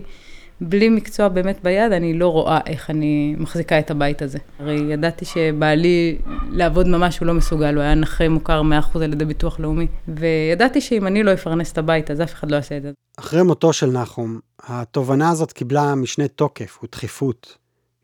בלי 0.60 0.88
מקצוע 0.88 1.28
באמת 1.28 1.58
ביד, 1.62 1.92
אני 1.92 2.14
לא 2.14 2.28
רואה 2.28 2.60
איך 2.66 2.90
אני 2.90 3.34
מחזיקה 3.38 3.78
את 3.78 3.90
הבית 3.90 4.22
הזה. 4.22 4.38
הרי 4.58 4.74
ידעתי 4.74 5.24
שבעלי 5.24 6.18
לעבוד 6.50 6.88
ממש 6.88 7.18
הוא 7.18 7.26
לא 7.26 7.34
מסוגל, 7.34 7.74
הוא 7.74 7.82
היה 7.82 7.94
נכה 7.94 8.28
מוכר 8.28 8.62
100% 8.94 8.98
על 8.98 9.12
ידי 9.12 9.24
ביטוח 9.24 9.60
לאומי. 9.60 9.86
וידעתי 10.08 10.80
שאם 10.80 11.06
אני 11.06 11.22
לא 11.22 11.32
אפרנס 11.32 11.72
את 11.72 11.78
הבית, 11.78 12.10
אז 12.10 12.20
אף 12.20 12.34
אחד 12.34 12.50
לא 12.50 12.56
יעשה 12.56 12.76
את 12.76 12.82
זה. 12.82 12.90
אחרי 13.18 13.42
מותו 13.42 13.72
של 13.72 13.90
נחום, 13.90 14.40
התובנה 14.62 15.30
הזאת 15.30 15.52
קיבלה 15.52 15.94
משנה 15.94 16.28
תוקף 16.28 16.78
ודחיפות. 16.84 17.56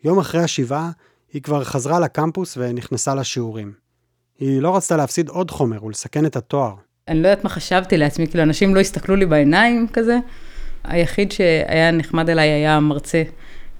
יום 0.05 0.19
אחרי 0.19 0.40
השבעה, 0.40 0.90
היא 1.33 1.42
כבר 1.42 1.64
חזרה 1.64 2.01
לקמפוס 2.01 2.57
ונכנסה 2.61 3.14
לשיעורים. 3.14 3.73
היא 4.38 4.62
לא 4.62 4.77
רצתה 4.77 4.97
להפסיד 4.97 5.29
עוד 5.29 5.51
חומר 5.51 5.85
ולסכן 5.85 6.27
את 6.27 6.37
התואר. 6.37 6.75
אני 7.09 7.23
לא 7.23 7.29
יודעת 7.29 7.45
מה 7.45 7.51
חשבתי 7.51 7.97
לעצמי, 7.97 8.27
כאילו 8.27 8.42
אנשים 8.42 8.75
לא 8.75 8.81
הסתכלו 8.81 9.16
לי 9.16 9.27
בעיניים 9.27 9.87
כזה. 9.92 10.19
היחיד 10.87 11.33
שהיה 11.33 11.90
נחמד 11.90 12.31
אליי 12.31 12.49
היה 12.49 12.77
המרצה, 12.77 13.22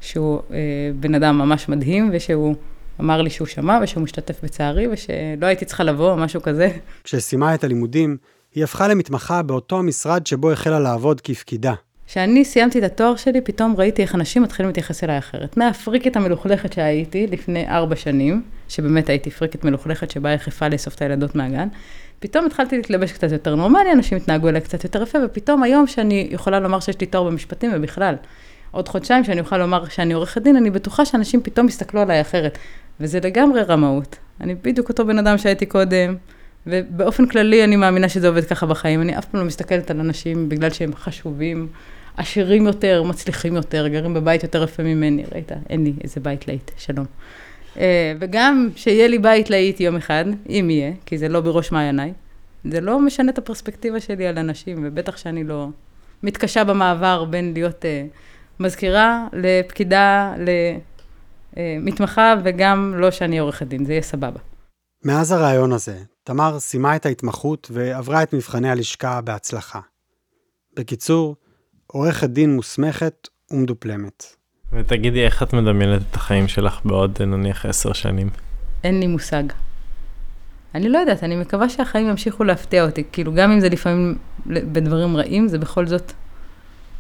שהוא 0.01 0.41
אה, 0.51 0.57
בן 1.01 1.15
אדם 1.15 1.39
ממש 1.39 1.69
מדהים, 1.69 2.11
ושהוא 2.13 2.55
אמר 3.01 3.23
לי 3.23 3.31
שהוא 3.31 3.47
שמע 3.47 3.79
ושהוא 3.83 4.03
משתתף 4.03 4.45
בצערי, 4.45 4.89
ושלא 4.89 5.47
הייתי 5.47 5.65
צריכה 5.65 5.85
לבוא 5.85 6.11
או 6.11 6.17
משהו 6.17 6.43
כזה. 6.43 6.69
כשסיימה 7.05 7.55
את 7.55 7.65
הלימודים, 7.65 8.17
היא 8.55 8.65
הפכה 8.65 8.89
למתמחה 8.89 9.43
באותו 9.43 9.79
המשרד 9.79 10.27
שבו 10.27 10.53
החלה 10.53 10.81
לעבוד 10.81 11.21
כפקידה. 11.21 11.75
כשאני 12.07 12.45
סיימתי 12.45 12.79
את 12.79 12.85
התואר 12.85 13.17
שלי, 13.17 13.41
פתאום 13.41 13.75
ראיתי 13.79 14.03
איך 14.03 14.15
אנשים 14.15 14.43
מתחילים 14.43 14.69
להתייחס 14.69 15.05
אליי 15.05 15.19
אחרת. 15.19 15.57
מהפריקית 15.57 16.17
המלוכלכת 16.17 16.73
שהייתי 16.73 17.27
לפני 17.27 17.69
ארבע 17.69 17.97
שנים, 17.97 18.43
שבאמת 18.69 19.09
הייתי 19.09 19.31
פריקית 19.31 19.65
מלוכלכת 19.65 20.11
שבאה 20.11 20.33
יחפה 20.33 20.69
לאסוף 20.69 20.95
את 20.95 21.03
הילדות 21.03 21.35
מהגן, 21.35 21.69
פתאום 22.19 22.47
התחלתי 22.47 22.77
להתלבש 22.77 23.13
קצת 23.13 23.33
יותר 23.33 23.55
נורמלי, 23.55 23.93
אנשים 23.93 24.19
התנהגו 24.19 24.49
אליי 24.49 24.61
קצת 24.61 24.85
יותר 24.85 25.03
יפה, 25.03 25.19
ופתאום 25.25 25.63
היום 25.63 25.87
שאני 25.87 26.29
יכולה 26.31 26.61
לומר 26.61 26.81
שיש 26.81 27.01
לי 27.01 27.07
תואר 27.07 27.25
במשפטים, 27.25 27.71
ובכלל, 27.75 28.15
עוד 28.71 28.89
חודשיים 28.89 29.25
שאני 29.25 29.41
אוכל 29.41 29.59
לומר 29.59 29.89
שאני 29.89 30.15
עורכת 30.15 30.43
דין, 30.43 30.57
אני 30.57 30.71
בטוחה 30.71 31.05
שאנשים 31.05 31.43
פתאום 31.43 31.69
יסתכלו 31.69 32.01
עליי 32.01 32.21
אחרת. 32.21 32.59
וזה 33.01 33.21
לגמרי 33.21 33.63
רמאות. 33.63 34.17
אני 34.41 34.55
בדיוק 34.55 34.89
אותו 34.89 35.07
בן 35.07 35.19
אדם 35.19 35.39
שהייתי 35.39 35.67
קודם, 35.67 36.17
ובאופן 36.67 37.27
כללי 37.27 37.65
אני 37.65 37.77
מאמינה 37.77 38.09
שזה 38.09 38.29
עובד 38.29 38.45
ככה 38.45 38.67
בחיים. 38.67 39.03
אני 39.03 39.19
אף 39.19 39.25
פעם 39.25 39.41
לא 39.41 39.47
מסתכלת 39.47 39.91
על 39.91 40.01
אנשים 40.01 40.49
בגלל 40.49 40.71
שהם 40.71 40.95
חשובים, 40.95 41.69
עשירים 42.17 42.67
יותר, 42.67 43.03
מצליחים 43.03 43.57
יותר, 43.57 43.89
גרים 43.89 44.15
בבית 44.15 44.43
יותר 44.43 44.63
יפה 44.63 44.83
ממני, 44.83 45.25
ראית? 45.33 45.53
אין 45.71 45.85
לי 45.85 45.93
איזה 46.05 46.21
בית 46.21 46.49
להיט, 46.49 46.71
שלום. 46.79 47.07
אה, 47.79 48.13
וגם 48.21 48.69
שיהיה 48.77 49.09
לי 49.09 49.19
בית 49.19 49.51
להיט 49.51 49.81
יום 49.81 49.97
אחד, 49.97 50.25
אם 50.49 50.67
יהיה, 50.71 50.93
כי 51.07 51.19
זה 51.19 51.29
לא 51.29 51.41
בראש 51.41 51.73
מעייניי, 51.73 52.13
זה 52.71 52.81
לא 52.81 53.01
משנה 53.01 53.31
את 53.33 53.39
הפרספקטיבה 53.39 54.01
שלי 54.01 54.27
על 54.27 54.39
אנשים, 54.39 54.83
ובטח 54.85 55.17
שאני 55.17 55.45
לא 55.45 55.69
מתקשה 56.23 56.65
במעבר 56.65 57.25
בין 57.25 57.53
להיות 57.55 57.85
uh, 57.85 57.87
מזכירה 58.61 59.27
לפקידה, 59.33 60.35
למתמחה, 61.57 62.35
uh, 62.35 62.41
וגם 62.45 62.95
לא 62.97 63.11
שאני 63.11 63.39
עורכת 63.39 63.67
דין, 63.67 63.85
זה 63.85 63.93
יהיה 63.93 64.03
סבבה. 64.03 64.41
מאז 65.05 65.33
הרעיון 65.33 65.73
הזה, 65.73 65.99
תמר 66.25 66.61
סיימה 66.61 66.97
את 66.97 67.07
ההתמחות 67.07 67.69
ועברה 67.71 68.23
את 68.23 68.35
מבחני 68.35 68.71
הלשכה 68.71 69.21
בהצלחה. 69.21 69.81
בקיצור, 70.77 71.37
עורכת 71.87 72.31
דין 72.31 72.57
מוסמכת 72.57 73.29
ומדופלמת. 73.51 74.37
ותגידי, 74.77 75.25
איך 75.25 75.43
את 75.43 75.53
מדמיינת 75.53 76.03
את 76.11 76.17
החיים 76.17 76.49
שלך 76.49 76.81
בעוד 76.85 77.23
נניח 77.23 77.67
עשר 77.67 77.93
שנים? 77.93 78.31
אין 78.85 79.01
לי 79.01 79.07
מושג. 79.07 79.43
אני 80.75 80.89
לא 80.89 80.99
יודעת, 80.99 81.25
אני 81.25 81.37
מקווה 81.37 81.69
שהחיים 81.69 82.09
ימשיכו 82.09 82.45
להפתיע 82.45 82.85
אותי. 82.85 83.05
כאילו, 83.13 83.35
גם 83.35 83.53
אם 83.53 83.61
זה 83.61 83.69
לפעמים 83.69 84.15
בדברים 84.47 85.17
רעים, 85.17 85.49
זה 85.49 85.59
בכל 85.59 85.87
זאת 85.87 86.13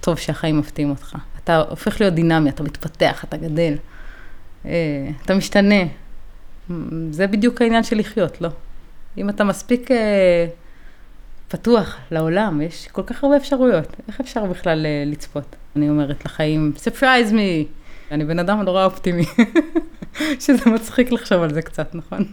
טוב 0.01 0.19
שהחיים 0.19 0.59
מפתיעים 0.59 0.91
אותך. 0.91 1.17
אתה 1.45 1.57
הופך 1.57 2.01
להיות 2.01 2.15
דינמי, 2.15 2.51
אתה 2.51 2.62
מתפתח, 2.62 3.25
אתה 3.25 3.37
גדל, 3.37 3.75
אה, 4.67 4.71
אתה 5.25 5.35
משתנה. 5.35 5.83
זה 7.11 7.27
בדיוק 7.27 7.62
העניין 7.62 7.83
של 7.83 7.99
לחיות, 7.99 8.41
לא? 8.41 8.49
אם 9.19 9.29
אתה 9.29 9.45
מספיק 9.45 9.91
אה, 9.91 10.47
פתוח 11.49 11.97
לעולם, 12.11 12.61
יש 12.61 12.89
כל 12.93 13.03
כך 13.07 13.25
הרבה 13.25 13.37
אפשרויות, 13.37 13.97
איך 14.09 14.21
אפשר 14.21 14.45
בכלל 14.45 14.87
אה, 14.87 15.03
לצפות? 15.07 15.57
אני 15.77 15.89
אומרת 15.89 16.25
לחיים, 16.25 16.73
surprise 16.77 17.33
me! 17.33 17.67
אני 18.11 18.25
בן 18.25 18.39
אדם 18.39 18.63
נורא 18.63 18.85
אופטימי, 18.85 19.25
שזה 20.45 20.71
מצחיק 20.71 21.13
לחשוב 21.13 21.43
על 21.43 21.55
זה 21.55 21.63
קצת, 21.63 21.95
נכון? 21.95 22.25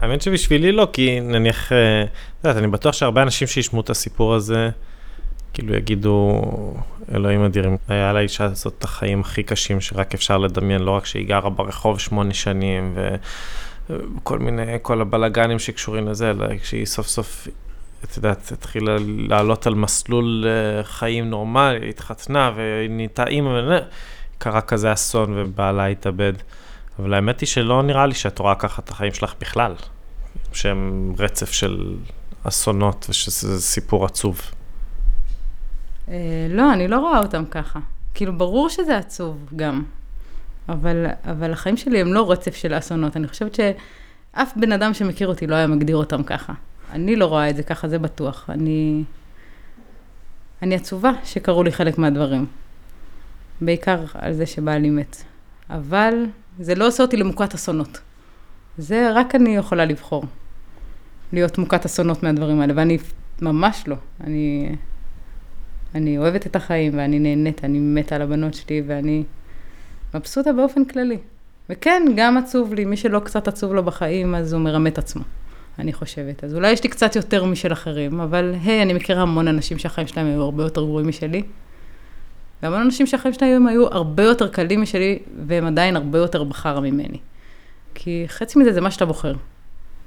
האמת 0.00 0.22
שבשבילי 0.22 0.72
לא, 0.72 0.88
כי 0.92 1.20
נניח, 1.20 1.72
אה, 1.72 2.02
את 2.02 2.44
יודעת, 2.44 2.56
אני 2.56 2.66
בטוח 2.66 2.94
שהרבה 2.94 3.22
אנשים 3.22 3.48
שישמעו 3.48 3.82
את 3.82 3.90
הסיפור 3.90 4.34
הזה, 4.34 4.70
כאילו 5.52 5.74
יגידו, 5.74 6.42
אלוהים 7.14 7.44
אדירים, 7.44 7.76
היה 7.88 8.12
לאישה 8.12 8.44
הזאת 8.44 8.74
את 8.78 8.84
החיים 8.84 9.20
הכי 9.20 9.42
קשים 9.42 9.80
שרק 9.80 10.14
אפשר 10.14 10.38
לדמיין, 10.38 10.82
לא 10.82 10.90
רק 10.90 11.06
שהיא 11.06 11.28
גרה 11.28 11.50
ברחוב 11.50 12.00
שמונה 12.00 12.34
שנים, 12.34 12.94
וכל 13.90 14.38
מיני, 14.38 14.76
כל 14.82 15.00
הבלגנים 15.00 15.58
שקשורים 15.58 16.08
לזה, 16.08 16.30
אלא 16.30 16.56
כשהיא 16.56 16.86
סוף 16.86 17.06
סוף, 17.06 17.48
את 18.04 18.16
יודעת, 18.16 18.52
התחילה 18.52 18.96
לעלות 19.28 19.66
על 19.66 19.74
מסלול 19.74 20.44
אה, 20.46 20.84
חיים 20.84 21.30
נורמלי, 21.30 21.88
התחתנה 21.88 22.52
ונהייתה 22.56 23.26
אימא, 23.26 23.78
קרה 24.38 24.60
כזה 24.60 24.92
אסון 24.92 25.32
ובעלה 25.36 25.86
התאבד. 25.86 26.32
אבל 26.98 27.14
האמת 27.14 27.40
היא 27.40 27.46
שלא 27.46 27.82
נראה 27.82 28.06
לי 28.06 28.14
שאת 28.14 28.38
רואה 28.38 28.54
ככה 28.54 28.82
את 28.82 28.88
החיים 28.90 29.12
שלך 29.12 29.34
בכלל, 29.40 29.74
שהם 30.52 31.12
רצף 31.18 31.52
של 31.52 31.96
אסונות 32.44 33.06
ושזה 33.08 33.60
סיפור 33.60 34.04
עצוב. 34.04 34.40
אה, 36.08 36.46
לא, 36.50 36.72
אני 36.72 36.88
לא 36.88 36.98
רואה 36.98 37.18
אותם 37.18 37.44
ככה. 37.50 37.78
כאילו, 38.14 38.38
ברור 38.38 38.68
שזה 38.68 38.98
עצוב 38.98 39.36
גם, 39.56 39.82
אבל, 40.68 41.06
אבל 41.24 41.52
החיים 41.52 41.76
שלי 41.76 42.00
הם 42.00 42.12
לא 42.12 42.30
רצף 42.30 42.56
של 42.56 42.78
אסונות. 42.78 43.16
אני 43.16 43.28
חושבת 43.28 43.54
שאף 43.54 44.52
בן 44.56 44.72
אדם 44.72 44.94
שמכיר 44.94 45.28
אותי 45.28 45.46
לא 45.46 45.54
היה 45.54 45.66
מגדיר 45.66 45.96
אותם 45.96 46.22
ככה. 46.22 46.52
אני 46.92 47.16
לא 47.16 47.26
רואה 47.26 47.50
את 47.50 47.56
זה 47.56 47.62
ככה, 47.62 47.88
זה 47.88 47.98
בטוח. 47.98 48.50
אני, 48.50 49.04
אני 50.62 50.74
עצובה 50.74 51.10
שקרו 51.24 51.62
לי 51.62 51.72
חלק 51.72 51.98
מהדברים. 51.98 52.46
בעיקר 53.60 54.04
על 54.14 54.32
זה 54.32 54.46
שבעלי 54.46 54.90
מת. 54.90 55.16
אבל 55.70 56.14
זה 56.60 56.74
לא 56.74 56.86
עושה 56.86 57.02
אותי 57.02 57.16
למוכת 57.16 57.54
אסונות. 57.54 58.00
זה 58.78 59.12
רק 59.14 59.34
אני 59.34 59.56
יכולה 59.56 59.84
לבחור. 59.84 60.24
להיות 61.32 61.58
מוכת 61.58 61.84
אסונות 61.84 62.22
מהדברים 62.22 62.60
האלה, 62.60 62.72
ואני 62.76 62.98
ממש 63.42 63.84
לא. 63.86 63.96
אני, 64.20 64.76
אני 65.94 66.18
אוהבת 66.18 66.46
את 66.46 66.56
החיים, 66.56 66.92
ואני 66.96 67.18
נהנית, 67.18 67.64
אני 67.64 67.78
מתה 67.78 68.14
על 68.14 68.22
הבנות 68.22 68.54
שלי, 68.54 68.82
ואני 68.86 69.24
מבסוטה 70.14 70.52
באופן 70.52 70.84
כללי. 70.84 71.18
וכן, 71.70 72.02
גם 72.16 72.36
עצוב 72.36 72.74
לי, 72.74 72.84
מי 72.84 72.96
שלא 72.96 73.18
קצת 73.18 73.48
עצוב 73.48 73.74
לו 73.74 73.82
בחיים, 73.82 74.34
אז 74.34 74.52
הוא 74.52 74.62
מרמה 74.62 74.88
את 74.88 74.98
עצמו. 74.98 75.22
אני 75.78 75.92
חושבת. 75.92 76.44
אז 76.44 76.54
אולי 76.54 76.70
יש 76.70 76.82
לי 76.82 76.88
קצת 76.88 77.16
יותר 77.16 77.44
משל 77.44 77.72
אחרים, 77.72 78.20
אבל 78.20 78.54
היי, 78.64 78.82
אני 78.82 78.92
מכירה 78.92 79.22
המון 79.22 79.48
אנשים 79.48 79.78
שהחיים 79.78 80.06
שלהם 80.06 80.26
היו 80.26 80.42
הרבה 80.42 80.62
יותר 80.62 80.84
גרועים 80.84 81.08
משלי. 81.08 81.42
והמון 82.62 82.80
אנשים 82.80 83.06
שהחיים 83.06 83.34
שלהם 83.34 83.66
היו 83.66 83.86
הרבה 83.86 84.22
יותר 84.22 84.48
קלים 84.48 84.82
משלי, 84.82 85.18
והם 85.46 85.66
עדיין 85.66 85.96
הרבה 85.96 86.18
יותר 86.18 86.44
בחרא 86.44 86.80
ממני. 86.80 87.18
כי 87.94 88.24
חצי 88.28 88.58
מזה 88.58 88.72
זה 88.72 88.80
מה 88.80 88.90
שאתה 88.90 89.04
בוחר. 89.04 89.34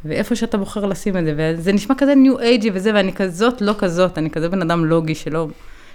ואיפה 0.06 0.36
שאתה 0.36 0.58
בוחר 0.58 0.86
לשים 0.86 1.18
את 1.18 1.26
זה, 1.26 1.34
וזה 1.38 1.74
נשמע 1.74 1.96
כזה 1.96 2.16
ניו 2.16 2.40
אייג'י 2.40 2.70
וזה, 2.74 2.92
ואני 2.94 3.14
כזאת, 3.14 3.62
לא 3.62 3.76
כזאת, 3.78 4.18
אני 4.18 4.30
כזה 4.30 4.50
בן 4.50 4.62
אדם 4.62 4.86
לוגי 4.86 5.16
שלא, 5.16 5.48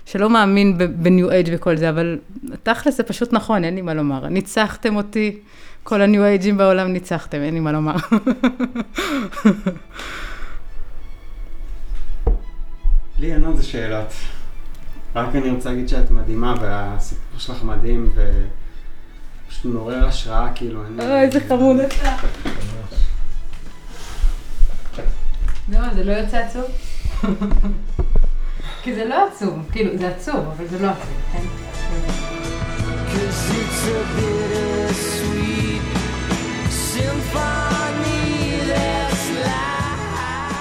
שלא 0.07 0.31
מאמין 0.31 0.79
בניו 1.03 1.31
אייג' 1.31 1.49
וכל 1.53 1.77
זה, 1.77 1.91
אבל 1.91 2.19
תכל'ס 2.63 2.97
זה 2.97 3.03
פשוט 3.03 3.33
נכון, 3.33 3.65
אין 3.65 3.75
לי 3.75 3.83
מה 3.83 3.95
לומר. 3.95 4.29
ניצחתם 4.29 4.97
אותי, 4.97 5.39
כל 5.83 6.03
הניו 6.03 6.25
אייג'ים 6.25 6.57
בעולם 6.57 6.93
ניצחתם, 6.93 7.39
אין 7.43 7.55
לי 7.55 7.61
מה 7.61 7.73
לומר. 7.73 7.95
לי 13.19 13.35
אין 13.35 13.45
על 13.45 13.57
זה 13.57 13.63
שאלות. 13.63 14.13
רק 15.15 15.37
אני 15.37 15.51
רוצה 15.51 15.71
להגיד 15.71 15.89
שאת 15.89 16.11
מדהימה, 16.11 16.55
והסיפור 16.61 17.39
שלך 17.39 17.65
מדהים, 17.65 18.13
ופשוט 18.15 19.65
מעורר 19.65 20.07
השראה, 20.07 20.49
כאילו. 20.55 20.83
אוי, 20.99 21.21
איזה 21.21 21.41
חמוד 21.49 21.81
אתה. 21.81 22.17
לא, 25.69 25.95
זה 25.95 26.05
לא 26.05 26.13
יוצא 26.13 26.37
עצוב? 26.37 26.65
כי 28.83 28.95
זה 28.95 29.05
לא 29.05 29.27
עצוב, 29.29 29.59
כאילו, 29.73 29.99
זה 29.99 30.09
עצוב, 30.09 30.37
אבל 30.37 30.67
זה 30.67 30.79
לא 30.79 30.89
עצוב, 30.89 31.11
כן? 31.33 31.43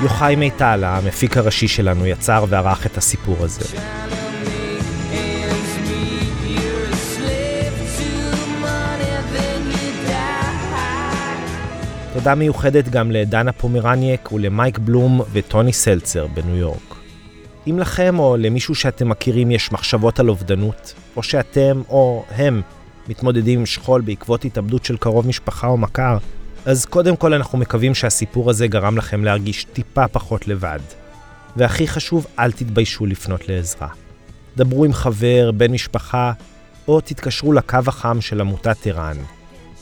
יוחאי 0.01 0.35
מיטל, 0.35 0.83
המפיק 0.83 1.37
הראשי 1.37 1.67
שלנו, 1.67 2.05
יצר 2.05 2.45
וערך 2.49 2.85
את 2.85 2.97
הסיפור 2.97 3.35
הזה. 3.39 3.65
תודה 12.13 12.35
מיוחדת 12.35 12.89
גם 12.89 13.11
לדנה 13.11 13.51
פומרניאק 13.51 14.31
ולמייק 14.31 14.77
בלום 14.77 15.21
וטוני 15.31 15.73
סלצר 15.73 16.27
בניו 16.27 16.55
יורק. 16.55 16.95
אם 17.67 17.79
לכם 17.79 18.19
או 18.19 18.37
למישהו 18.37 18.75
שאתם 18.75 19.09
מכירים 19.09 19.51
יש 19.51 19.71
מחשבות 19.71 20.19
על 20.19 20.29
אובדנות, 20.29 20.93
או 21.15 21.23
שאתם 21.23 21.81
או 21.89 22.25
הם 22.31 22.61
מתמודדים 23.07 23.59
עם 23.59 23.65
שכול 23.65 24.01
בעקבות 24.01 24.45
התאבדות 24.45 24.85
של 24.85 24.97
קרוב 24.97 25.27
משפחה 25.27 25.67
או 25.67 25.77
מכר, 25.77 26.17
אז 26.65 26.85
קודם 26.85 27.15
כל 27.15 27.33
אנחנו 27.33 27.57
מקווים 27.57 27.95
שהסיפור 27.95 28.49
הזה 28.49 28.67
גרם 28.67 28.97
לכם 28.97 29.23
להרגיש 29.23 29.63
טיפה 29.63 30.07
פחות 30.07 30.47
לבד. 30.47 30.79
והכי 31.55 31.87
חשוב, 31.87 32.27
אל 32.39 32.51
תתביישו 32.51 33.05
לפנות 33.05 33.49
לעזרה. 33.49 33.87
דברו 34.57 34.85
עם 34.85 34.93
חבר, 34.93 35.51
בן 35.51 35.71
משפחה, 35.71 36.31
או 36.87 37.01
תתקשרו 37.01 37.53
לקו 37.53 37.77
החם 37.87 38.21
של 38.21 38.41
עמותת 38.41 38.87
ער"ן, 38.87 39.17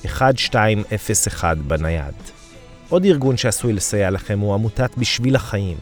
1201 0.06 1.58
בנייד. 1.58 2.14
עוד 2.90 3.06
ארגון 3.06 3.38
שעשוי 3.38 3.74
לסייע 3.74 4.10
לכם 4.10 4.40
הוא 4.40 4.54
עמותת 4.54 4.92
בשביל 4.98 5.36
החיים. 5.36 5.78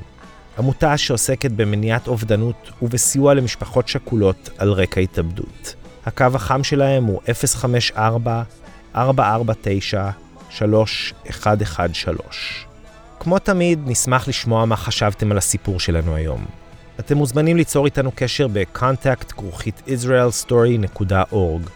עמותה 0.57 0.97
שעוסקת 0.97 1.51
במניעת 1.51 2.07
אובדנות 2.07 2.71
ובסיוע 2.81 3.33
למשפחות 3.33 3.87
שכולות 3.87 4.49
על 4.57 4.71
רקע 4.71 5.01
התאבדות. 5.01 5.75
הקו 6.05 6.25
החם 6.33 6.63
שלהם 6.63 7.03
הוא 7.03 7.21
054-449-3113. 10.51 10.55
כמו 13.19 13.39
תמיד, 13.39 13.79
נשמח 13.85 14.27
לשמוע 14.27 14.65
מה 14.65 14.75
חשבתם 14.75 15.31
על 15.31 15.37
הסיפור 15.37 15.79
שלנו 15.79 16.15
היום. 16.15 16.45
אתם 16.99 17.17
מוזמנים 17.17 17.57
ליצור 17.57 17.85
איתנו 17.85 18.11
קשר 18.15 18.47
ב-contact 18.47 19.33
כרוכית 19.33 19.81
israelstory.org 19.87 21.69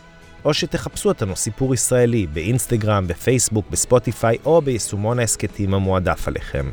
או 0.45 0.53
שתחפשו 0.53 1.09
אותנו 1.09 1.35
סיפור 1.35 1.73
ישראלי 1.73 2.27
באינסטגרם, 2.27 3.07
בפייסבוק, 3.07 3.65
בספוטיפיי 3.69 4.37
או 4.45 4.61
ביישומון 4.61 5.19
ההסכתים 5.19 5.73
המועדף 5.73 6.27
עליכם. 6.27 6.69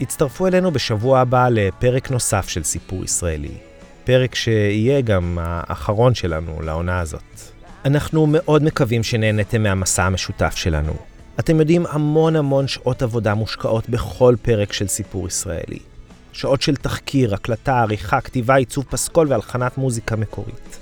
הצטרפו 0.00 0.46
אלינו 0.46 0.70
בשבוע 0.70 1.20
הבא 1.20 1.48
לפרק 1.48 2.10
נוסף 2.10 2.48
של 2.48 2.62
סיפור 2.62 3.04
ישראלי. 3.04 3.54
פרק 4.04 4.34
שיהיה 4.34 5.00
גם 5.00 5.38
האחרון 5.40 6.14
שלנו 6.14 6.62
לעונה 6.62 7.00
הזאת. 7.00 7.40
אנחנו 7.84 8.26
מאוד 8.26 8.62
מקווים 8.62 9.02
שנהנתם 9.02 9.62
מהמסע 9.62 10.04
המשותף 10.04 10.56
שלנו. 10.56 10.92
אתם 11.40 11.60
יודעים, 11.60 11.86
המון 11.90 12.36
המון 12.36 12.68
שעות 12.68 13.02
עבודה 13.02 13.34
מושקעות 13.34 13.88
בכל 13.88 14.34
פרק 14.42 14.72
של 14.72 14.86
סיפור 14.86 15.28
ישראלי. 15.28 15.78
שעות 16.32 16.62
של 16.62 16.76
תחקיר, 16.76 17.34
הקלטה, 17.34 17.80
עריכה, 17.80 18.20
כתיבה, 18.20 18.54
עיצוב 18.54 18.84
פסקול 18.90 19.26
והלחנת 19.30 19.78
מוזיקה 19.78 20.16
מקורית. 20.16 20.78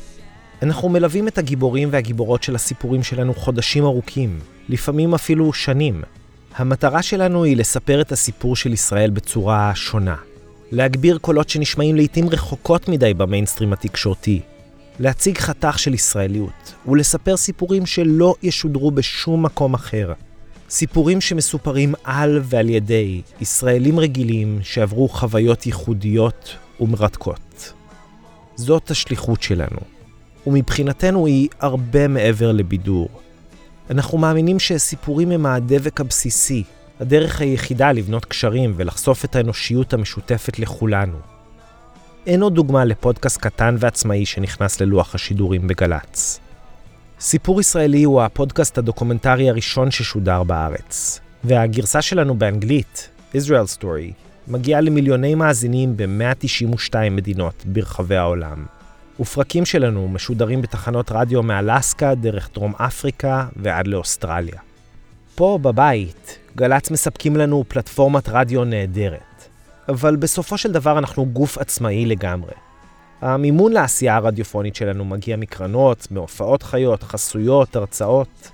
אנחנו 0.63 0.89
מלווים 0.89 1.29
את 1.29 1.39
הגיבורים 1.39 1.89
והגיבורות 1.93 2.43
של 2.43 2.55
הסיפורים 2.55 3.03
שלנו 3.03 3.35
חודשים 3.35 3.85
ארוכים, 3.85 4.39
לפעמים 4.69 5.15
אפילו 5.15 5.53
שנים. 5.53 6.03
המטרה 6.57 7.03
שלנו 7.03 7.45
היא 7.45 7.57
לספר 7.57 8.01
את 8.01 8.13
הסיפור 8.13 8.57
של 8.57 8.73
ישראל 8.73 9.11
בצורה 9.11 9.73
שונה. 9.75 10.17
להגביר 10.73 11.19
קולות 11.19 11.49
שנשמעים 11.49 11.97
לעיתים 11.97 12.29
רחוקות 12.29 12.89
מדי 12.89 13.15
במיינסטרים 13.15 13.73
התקשורתי. 13.73 14.41
להציג 15.01 15.39
חתך 15.39 15.79
של 15.79 15.95
ישראליות, 15.95 16.75
ולספר 16.89 17.37
סיפורים 17.37 17.87
שלא 17.87 18.35
ישודרו 18.43 18.91
בשום 18.91 19.43
מקום 19.43 19.75
אחר. 19.75 20.13
סיפורים 20.71 21.21
שמסופרים 21.21 21.95
על 22.05 22.41
ועל 22.43 22.69
ידי 22.69 23.23
ישראלים 23.41 23.99
רגילים 23.99 24.59
שעברו 24.63 25.09
חוויות 25.09 25.67
ייחודיות 25.67 26.57
ומרתקות. 26.81 27.73
זאת 28.57 28.91
השליחות 28.91 29.43
שלנו. 29.43 29.79
ומבחינתנו 30.47 31.27
היא 31.27 31.49
הרבה 31.61 32.09
מעבר 32.09 32.53
לבידור. 32.53 33.09
אנחנו 33.91 34.19
מאמינים 34.19 34.59
שסיפורים 34.59 35.31
הם 35.31 35.47
הדבק 35.47 36.01
הבסיסי, 36.01 36.63
הדרך 37.01 37.41
היחידה 37.41 37.93
לבנות 37.93 38.25
קשרים 38.25 38.73
ולחשוף 38.77 39.25
את 39.25 39.37
האנושיות 39.37 39.93
המשותפת 39.93 40.59
לכולנו. 40.59 41.19
אין 42.27 42.43
עוד 42.43 42.55
דוגמה 42.55 42.85
לפודקאסט 42.85 43.41
קטן 43.41 43.77
ועצמאי 43.79 44.27
שנכנס 44.27 44.81
ללוח 44.81 45.15
השידורים 45.15 45.67
בגל"צ. 45.67 46.41
סיפור 47.21 47.61
ישראלי 47.61 48.03
הוא 48.03 48.23
הפודקאסט 48.23 48.79
הדוקומנטרי 48.79 49.51
הראשון 49.51 49.91
ששודר 49.91 50.43
בארץ, 50.43 51.21
והגרסה 51.45 52.03
שלנו 52.03 52.35
באנגלית, 52.35 53.09
Israel 53.35 53.79
Story, 53.79 54.13
מגיעה 54.49 54.81
למיליוני 54.81 55.35
מאזינים 55.35 55.97
ב-192 55.97 56.95
מדינות 57.11 57.63
ברחבי 57.67 58.17
העולם. 58.17 58.67
ופרקים 59.21 59.65
שלנו 59.65 60.09
משודרים 60.09 60.63
בתחנות 60.63 61.13
רדיו 61.13 61.43
מאלסקה, 61.43 62.15
דרך 62.15 62.51
דרום 62.55 62.75
אפריקה 62.77 63.47
ועד 63.57 63.87
לאוסטרליה. 63.87 64.61
פה 65.35 65.59
בבית, 65.63 66.39
גל"צ 66.57 66.91
מספקים 66.91 67.37
לנו 67.37 67.65
פלטפורמת 67.69 68.29
רדיו 68.29 68.65
נהדרת, 68.65 69.49
אבל 69.89 70.17
בסופו 70.17 70.59
של 70.59 70.73
דבר 70.73 70.99
אנחנו 70.99 71.27
גוף 71.27 71.59
עצמאי 71.59 72.07
לגמרי. 72.07 72.53
המימון 73.21 73.73
לעשייה 73.73 74.17
הרדיופונית 74.17 74.77
שלנו 74.77 75.05
מגיע 75.05 75.37
מקרנות, 75.37 76.09
מהופעות 76.11 76.63
חיות, 76.63 77.03
חסויות, 77.03 77.77
הרצאות, 77.77 78.51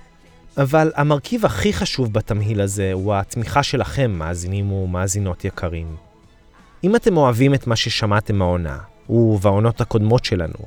אבל 0.57 0.91
המרכיב 0.95 1.45
הכי 1.45 1.73
חשוב 1.73 2.13
בתמהיל 2.13 2.61
הזה 2.61 2.93
הוא 2.93 3.13
התמיכה 3.13 3.63
שלכם, 3.63 4.11
מאזינים 4.11 4.71
ומאזינות 4.71 5.45
יקרים. 5.45 5.95
אם 6.83 6.95
אתם 6.95 7.17
אוהבים 7.17 7.53
את 7.53 7.67
מה 7.67 7.75
ששמעתם 7.75 8.35
מהעונה, 8.35 8.77
ובעונות 9.09 9.81
הקודמות 9.81 10.25
שלנו. 10.25 10.59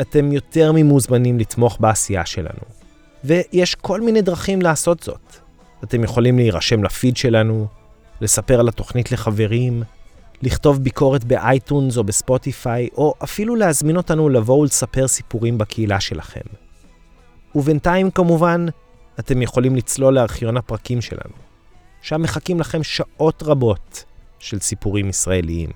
אתם 0.00 0.32
יותר 0.32 0.72
ממוזמנים 0.74 1.38
לתמוך 1.38 1.76
בעשייה 1.80 2.26
שלנו. 2.26 2.62
ויש 3.24 3.74
כל 3.74 4.00
מיני 4.00 4.22
דרכים 4.22 4.62
לעשות 4.62 5.02
זאת. 5.02 5.36
אתם 5.84 6.04
יכולים 6.04 6.36
להירשם 6.36 6.84
לפיד 6.84 7.16
שלנו, 7.16 7.66
לספר 8.20 8.60
על 8.60 8.68
התוכנית 8.68 9.12
לחברים, 9.12 9.82
לכתוב 10.42 10.78
ביקורת 10.78 11.24
ב 11.24 11.34
iTunes 11.34 11.96
או 11.96 12.04
ב 12.04 12.13
Spotify, 12.13 12.88
או 12.96 13.14
אפילו 13.24 13.56
להזמין 13.56 13.96
אותנו 13.96 14.28
לבוא 14.28 14.58
ולספר 14.58 15.08
סיפורים 15.08 15.58
בקהילה 15.58 16.00
שלכם. 16.00 16.40
ובינתיים, 17.54 18.10
כמובן, 18.10 18.66
אתם 19.18 19.42
יכולים 19.42 19.76
לצלול 19.76 20.14
לארכיון 20.14 20.56
הפרקים 20.56 21.00
שלנו. 21.00 21.34
שם 22.02 22.22
מחכים 22.22 22.60
לכם 22.60 22.82
שעות 22.82 23.42
רבות 23.42 24.04
של 24.38 24.58
סיפורים 24.58 25.08
ישראליים. 25.08 25.70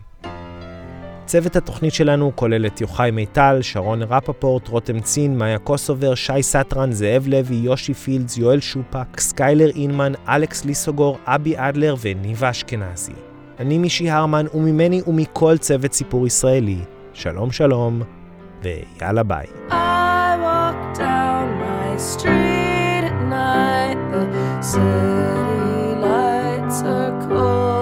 צוות 1.27 1.57
התוכנית 1.57 1.94
שלנו 1.94 2.33
כולל 2.35 2.66
את 2.66 2.81
יוחאי 2.81 3.11
מיטל, 3.11 3.59
שרון 3.62 4.03
רפפורט, 4.03 4.68
רותם 4.68 5.00
צין, 5.00 5.38
מאיה 5.38 5.59
קוסובר, 5.59 6.14
שי 6.14 6.42
סטרן, 6.42 6.92
זאב 6.92 7.27
לוי, 7.27 7.57
יושי 7.57 7.94
פילדס, 7.94 8.38
יואל 8.38 8.61
שופק, 8.61 9.20
סקיילר 9.20 9.70
אינמן, 9.70 10.12
אלכס 10.29 10.64
ליסוגור, 10.64 11.18
אבי 11.27 11.55
אדלר 11.57 11.94
וניבה 12.00 12.50
אשכנזי. 12.50 13.34
אני 13.59 13.79
מישי 13.79 14.11
הרמן, 14.11 14.47
וממני 14.55 15.03
ומכל 15.07 15.59
צוות 15.59 15.93
סיפור 15.93 16.27
ישראלי. 16.27 16.79
שלום 17.12 17.53
שלום, 17.53 18.03
ויאללה 18.62 19.23
ביי. 19.23 19.47
Street 22.14 23.05
at 23.11 23.19
night, 23.31 23.99
the 24.12 24.23
city 24.61 25.95
lights 26.05 26.83
are 26.83 27.14
cold. 27.29 27.73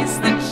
price 0.00 0.18
that 0.20 0.49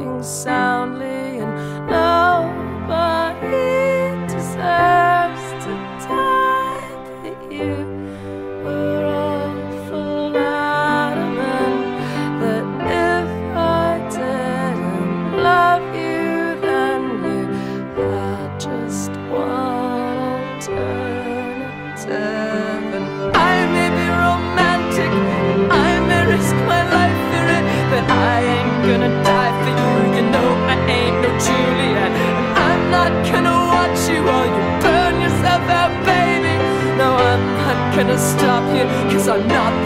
sleeping 0.00 0.22
soundly, 0.22 1.19
Cause 38.90 39.28
I'm 39.28 39.46
not 39.46 39.79